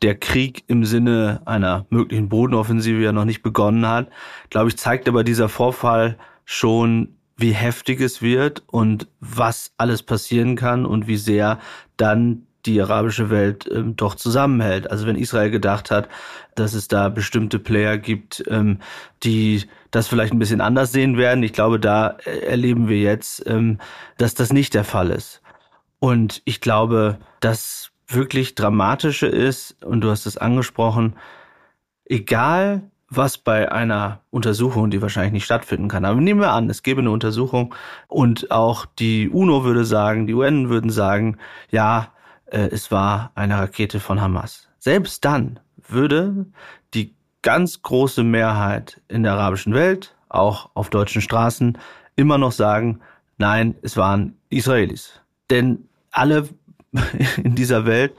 der 0.03 0.17
Krieg 0.17 0.65
im 0.67 0.85
Sinne 0.85 1.41
einer 1.45 1.87
möglichen 1.91 2.29
Bodenoffensive 2.29 3.01
ja 3.01 3.13
noch 3.13 3.25
nicht 3.25 3.43
begonnen 3.43 3.87
hat. 3.87 4.11
Glaube 4.51 4.69
ich, 4.69 4.77
zeigt 4.77 5.09
aber 5.09 5.25
dieser 5.25 5.49
Vorfall 5.49 6.19
schon, 6.45 7.17
wie 7.37 7.53
heftig 7.53 8.01
es 8.01 8.21
wird 8.21 8.65
und 8.67 9.09
was 9.21 9.73
alles 9.77 10.03
passieren 10.03 10.57
kann 10.57 10.85
und 10.85 11.07
wie 11.07 11.17
sehr 11.17 11.59
dann 11.97 12.48
die 12.69 12.81
arabische 12.81 13.31
Welt 13.31 13.69
ähm, 13.73 13.97
doch 13.97 14.15
zusammenhält. 14.15 14.91
Also 14.91 15.07
wenn 15.07 15.17
Israel 15.17 15.51
gedacht 15.51 15.91
hat, 15.91 16.09
dass 16.55 16.75
es 16.75 16.89
da 16.89 17.09
bestimmte 17.09 17.59
Player 17.59 17.99
gibt, 17.99 18.45
ähm, 18.49 18.79
die 19.23 19.65
das 19.91 20.07
vielleicht 20.07 20.33
ein 20.33 20.39
bisschen 20.39 20.61
anders 20.61 20.93
sehen 20.93 21.17
werden, 21.17 21.43
ich 21.43 21.53
glaube, 21.53 21.81
da 21.81 22.19
äh, 22.25 22.41
erleben 22.41 22.89
wir 22.89 22.99
jetzt, 22.99 23.45
ähm, 23.47 23.79
dass 24.19 24.35
das 24.35 24.53
nicht 24.53 24.75
der 24.75 24.85
Fall 24.85 25.11
ist. 25.11 25.41
Und 25.99 26.43
ich 26.45 26.61
glaube, 26.61 27.19
das 27.41 27.91
wirklich 28.07 28.55
Dramatische 28.55 29.27
ist, 29.27 29.83
und 29.83 30.03
du 30.03 30.11
hast 30.11 30.27
es 30.27 30.37
angesprochen, 30.37 31.17
egal 32.05 32.83
was 33.11 33.39
bei 33.39 33.73
einer 33.73 34.21
Untersuchung, 34.31 34.91
die 34.91 35.01
wahrscheinlich 35.01 35.33
nicht 35.33 35.45
stattfinden 35.45 35.89
kann. 35.89 36.05
Aber 36.05 36.21
nehmen 36.21 36.41
wir 36.41 36.53
an, 36.53 36.69
es 36.69 36.83
gäbe 36.83 37.01
eine 37.01 37.11
Untersuchung 37.11 37.75
und 38.07 38.51
auch 38.51 38.85
die 38.85 39.31
UNO 39.31 39.65
würde 39.65 39.85
sagen, 39.85 40.27
die 40.27 40.35
UN 40.35 40.69
würden 40.69 40.91
sagen, 40.91 41.39
ja, 41.71 42.13
äh, 42.51 42.69
es 42.71 42.91
war 42.91 43.33
eine 43.35 43.59
Rakete 43.59 44.01
von 44.01 44.21
Hamas. 44.21 44.69
Selbst 44.79 45.25
dann 45.25 45.61
würde 45.77 46.47
die 46.95 47.15
ganz 47.43 47.83
große 47.83 48.25
Mehrheit 48.25 49.01
in 49.09 49.23
der 49.23 49.33
arabischen 49.33 49.75
Welt, 49.75 50.15
auch 50.29 50.71
auf 50.75 50.91
deutschen 50.91 51.23
Straßen, 51.23 51.79
immer 52.17 52.39
noch 52.39 52.53
sagen, 52.53 53.01
nein, 53.39 53.75
es 53.83 53.97
waren 53.97 54.37
Israelis. 54.51 55.21
Denn 55.51 55.89
alle 56.11 56.49
in 57.37 57.55
dieser 57.55 57.87
Welt, 57.87 58.15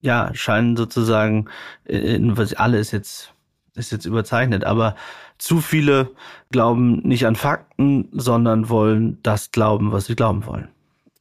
ja, 0.00 0.30
scheinen 0.34 0.76
sozusagen, 0.76 1.48
was 1.86 2.54
alle 2.54 2.78
ist 2.78 2.92
jetzt 2.92 3.32
ist 3.78 3.92
jetzt 3.92 4.06
überzeichnet, 4.06 4.64
aber 4.64 4.96
zu 5.38 5.60
viele 5.60 6.10
glauben 6.50 6.98
nicht 7.06 7.26
an 7.26 7.36
Fakten, 7.36 8.08
sondern 8.12 8.68
wollen 8.68 9.18
das 9.22 9.52
glauben, 9.52 9.92
was 9.92 10.06
sie 10.06 10.16
glauben 10.16 10.44
wollen. 10.46 10.68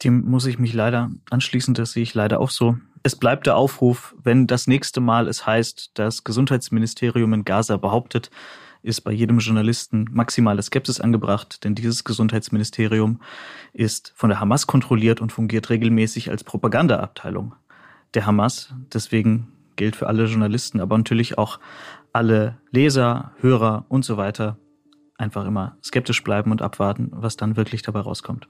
Dem 0.03 0.29
muss 0.29 0.45
ich 0.45 0.59
mich 0.59 0.73
leider 0.73 1.11
anschließen, 1.29 1.73
das 1.73 1.93
sehe 1.93 2.03
ich 2.03 2.13
leider 2.13 2.39
auch 2.39 2.51
so. 2.51 2.77
Es 3.03 3.15
bleibt 3.15 3.47
der 3.47 3.55
Aufruf, 3.55 4.15
wenn 4.21 4.47
das 4.47 4.67
nächste 4.67 5.01
Mal 5.01 5.27
es 5.27 5.45
heißt, 5.45 5.91
das 5.95 6.23
Gesundheitsministerium 6.23 7.33
in 7.33 7.45
Gaza 7.45 7.77
behauptet, 7.77 8.29
ist 8.83 9.01
bei 9.01 9.11
jedem 9.11 9.39
Journalisten 9.39 10.05
maximale 10.11 10.61
Skepsis 10.61 11.01
angebracht, 11.01 11.63
denn 11.63 11.75
dieses 11.75 12.03
Gesundheitsministerium 12.03 13.21
ist 13.73 14.13
von 14.15 14.29
der 14.29 14.39
Hamas 14.39 14.67
kontrolliert 14.67 15.19
und 15.19 15.31
fungiert 15.31 15.69
regelmäßig 15.69 16.29
als 16.29 16.43
Propagandaabteilung 16.43 17.55
der 18.13 18.25
Hamas. 18.25 18.73
Deswegen 18.93 19.51
gilt 19.75 19.95
für 19.95 20.07
alle 20.07 20.25
Journalisten, 20.25 20.79
aber 20.79 20.97
natürlich 20.97 21.37
auch 21.37 21.59
alle 22.13 22.57
Leser, 22.71 23.31
Hörer 23.39 23.85
und 23.89 24.05
so 24.05 24.17
weiter 24.17 24.57
einfach 25.17 25.45
immer 25.45 25.77
skeptisch 25.83 26.23
bleiben 26.23 26.51
und 26.51 26.61
abwarten, 26.61 27.09
was 27.11 27.37
dann 27.37 27.57
wirklich 27.57 27.81
dabei 27.81 28.01
rauskommt. 28.01 28.47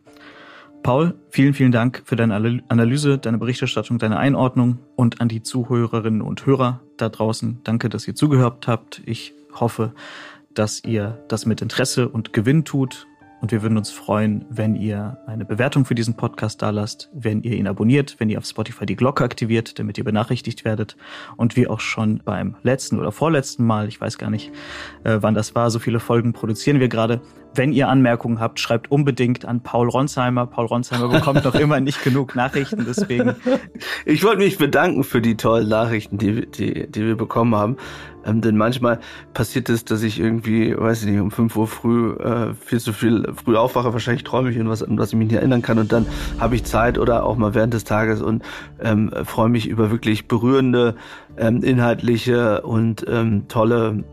Paul, 0.83 1.15
vielen, 1.29 1.53
vielen 1.53 1.71
Dank 1.71 2.03
für 2.05 2.15
deine 2.15 2.61
Analyse, 2.69 3.17
deine 3.17 3.37
Berichterstattung, 3.37 3.99
deine 3.99 4.17
Einordnung 4.17 4.79
und 4.95 5.19
an 5.19 5.27
die 5.27 5.43
Zuhörerinnen 5.43 6.21
und 6.21 6.45
Hörer 6.45 6.81
da 6.97 7.09
draußen. 7.09 7.59
Danke, 7.63 7.89
dass 7.89 8.07
ihr 8.07 8.15
zugehört 8.15 8.67
habt. 8.67 9.01
Ich 9.05 9.33
hoffe, 9.53 9.93
dass 10.53 10.83
ihr 10.83 11.23
das 11.27 11.45
mit 11.45 11.61
Interesse 11.61 12.07
und 12.07 12.33
Gewinn 12.33 12.63
tut 12.63 13.07
und 13.39 13.51
wir 13.51 13.61
würden 13.61 13.77
uns 13.77 13.91
freuen, 13.91 14.45
wenn 14.49 14.75
ihr 14.75 15.19
eine 15.27 15.45
Bewertung 15.45 15.85
für 15.85 15.93
diesen 15.93 16.15
Podcast 16.15 16.61
da 16.63 16.71
lasst, 16.71 17.09
wenn 17.13 17.43
ihr 17.43 17.55
ihn 17.55 17.67
abonniert, 17.67 18.15
wenn 18.17 18.29
ihr 18.29 18.39
auf 18.39 18.45
Spotify 18.45 18.87
die 18.87 18.95
Glocke 18.95 19.23
aktiviert, 19.23 19.77
damit 19.77 19.97
ihr 19.99 20.03
benachrichtigt 20.03 20.65
werdet. 20.65 20.97
Und 21.35 21.55
wie 21.55 21.67
auch 21.67 21.79
schon 21.79 22.21
beim 22.25 22.55
letzten 22.63 22.99
oder 22.99 23.11
vorletzten 23.11 23.63
Mal, 23.63 23.87
ich 23.87 24.01
weiß 24.01 24.17
gar 24.17 24.31
nicht, 24.31 24.51
äh, 25.03 25.19
wann 25.21 25.35
das 25.35 25.53
war, 25.53 25.69
so 25.69 25.77
viele 25.77 25.99
Folgen 25.99 26.33
produzieren 26.33 26.79
wir 26.79 26.87
gerade. 26.87 27.21
Wenn 27.57 27.73
ihr 27.73 27.89
Anmerkungen 27.89 28.39
habt, 28.39 28.59
schreibt 28.59 28.91
unbedingt 28.91 29.43
an 29.43 29.61
Paul 29.61 29.89
Ronsheimer. 29.89 30.45
Paul 30.45 30.67
Ronsheimer 30.67 31.07
bekommt 31.09 31.43
noch 31.43 31.55
immer 31.55 31.79
nicht 31.79 32.03
genug 32.03 32.35
Nachrichten, 32.35 32.85
deswegen. 32.87 33.35
Ich 34.05 34.23
wollte 34.23 34.37
mich 34.37 34.57
bedanken 34.57 35.03
für 35.03 35.21
die 35.21 35.35
tollen 35.35 35.67
Nachrichten, 35.67 36.17
die, 36.17 36.45
die, 36.45 36.87
die 36.89 37.05
wir 37.05 37.17
bekommen 37.17 37.55
haben. 37.55 37.77
Ähm, 38.25 38.41
denn 38.41 38.57
manchmal 38.57 38.99
passiert 39.33 39.69
es, 39.69 39.85
dass 39.85 40.03
ich 40.03 40.19
irgendwie, 40.19 40.77
weiß 40.77 41.03
ich 41.03 41.09
nicht, 41.09 41.19
um 41.19 41.31
5 41.31 41.55
Uhr 41.55 41.67
früh 41.67 42.13
äh, 42.13 42.53
viel 42.53 42.79
zu 42.79 42.93
viel 42.93 43.27
früh 43.33 43.55
aufwache. 43.55 43.93
Wahrscheinlich 43.93 44.23
träume 44.23 44.51
ich 44.51 44.59
und 44.59 44.69
was, 44.69 44.83
an 44.83 44.97
was 44.97 45.09
ich 45.09 45.15
mich 45.15 45.29
nicht 45.29 45.37
erinnern 45.37 45.61
kann. 45.61 45.79
Und 45.79 45.91
dann 45.91 46.05
habe 46.39 46.55
ich 46.55 46.63
Zeit 46.63 46.97
oder 46.97 47.25
auch 47.25 47.37
mal 47.37 47.55
während 47.55 47.73
des 47.73 47.83
Tages 47.83 48.21
und 48.21 48.43
ähm, 48.79 49.11
freue 49.23 49.49
mich 49.49 49.67
über 49.67 49.91
wirklich 49.91 50.27
berührende, 50.27 50.95
ähm, 51.37 51.63
inhaltliche 51.63 52.61
und 52.61 53.05
ähm, 53.09 53.47
tolle 53.47 54.03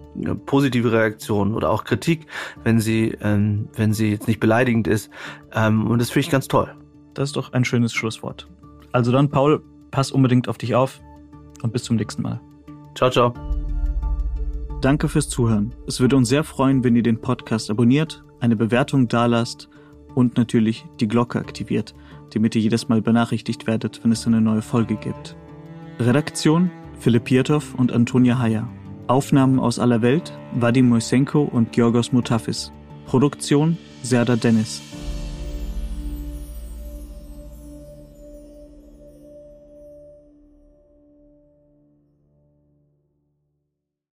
positive 0.47 0.93
Reaktionen 0.93 1.55
oder 1.55 1.71
auch 1.71 1.85
Kritik, 1.85 2.27
wenn 2.63 2.81
sie, 2.81 3.17
ähm, 3.21 3.69
wenn 3.75 3.93
sie 3.93 4.11
jetzt 4.11 4.29
nicht 4.29 4.41
beleidigend 4.41 4.87
ist. 4.87 5.11
Ähm, 5.53 5.87
und 5.91 5.99
das 5.99 6.11
finde 6.11 6.27
ich 6.27 6.31
ganz 6.31 6.49
toll. 6.49 6.75
Das 7.15 7.31
ist 7.31 7.37
doch 7.37 7.53
ein 7.53 7.65
schönes 7.65 7.93
Schlusswort. 7.93 8.49
Also 8.93 9.13
dann, 9.13 9.31
Paul, 9.31 9.63
pass 9.91 10.11
unbedingt 10.11 10.49
auf 10.49 10.59
dich 10.59 10.75
auf 10.75 11.01
und 11.63 11.73
bis 11.73 11.85
zum 11.85 11.97
nächsten 11.97 12.23
Mal. 12.23 12.41
Ciao, 12.95 13.11
ciao. 13.11 13.35
Danke 14.81 15.09
fürs 15.09 15.29
Zuhören. 15.29 15.75
Es 15.87 16.01
würde 16.01 16.17
uns 16.17 16.29
sehr 16.29 16.45
freuen, 16.45 16.85
wenn 16.85 16.95
ihr 16.95 17.03
den 17.03 17.21
Podcast 17.21 17.71
abonniert, 17.71 18.23
eine 18.41 18.57
Bewertung 18.57 19.09
dalasst 19.09 19.69
und 20.15 20.37
natürlich 20.37 20.85
die 21.01 21.09
Glocke 21.09 21.39
aktiviert, 21.39 21.95
damit 22.35 22.55
ihr 22.55 22.61
jedes 22.61 22.89
Mal 22.89 23.01
benachrichtigt 23.01 23.67
werdet, 23.67 24.05
wenn 24.05 24.13
es 24.13 24.27
eine 24.27 24.41
neue 24.41 24.63
Folge 24.63 24.97
gibt. 24.97 25.37
Redaktion 25.99 26.71
Philipp 26.99 27.25
Pietow 27.25 27.75
und 27.75 27.93
Antonia 27.93 28.39
Heyer. 28.39 28.69
Aufnahmen 29.07 29.59
aus 29.59 29.79
aller 29.79 30.03
Welt 30.03 30.33
Vadim 30.55 30.89
Moisenko 30.89 31.43
und 31.43 31.73
Georgos 31.73 32.13
Mutafis. 32.13 32.73
Produktion 33.07 33.77
Serda 34.03 34.37
Dennis. 34.37 34.81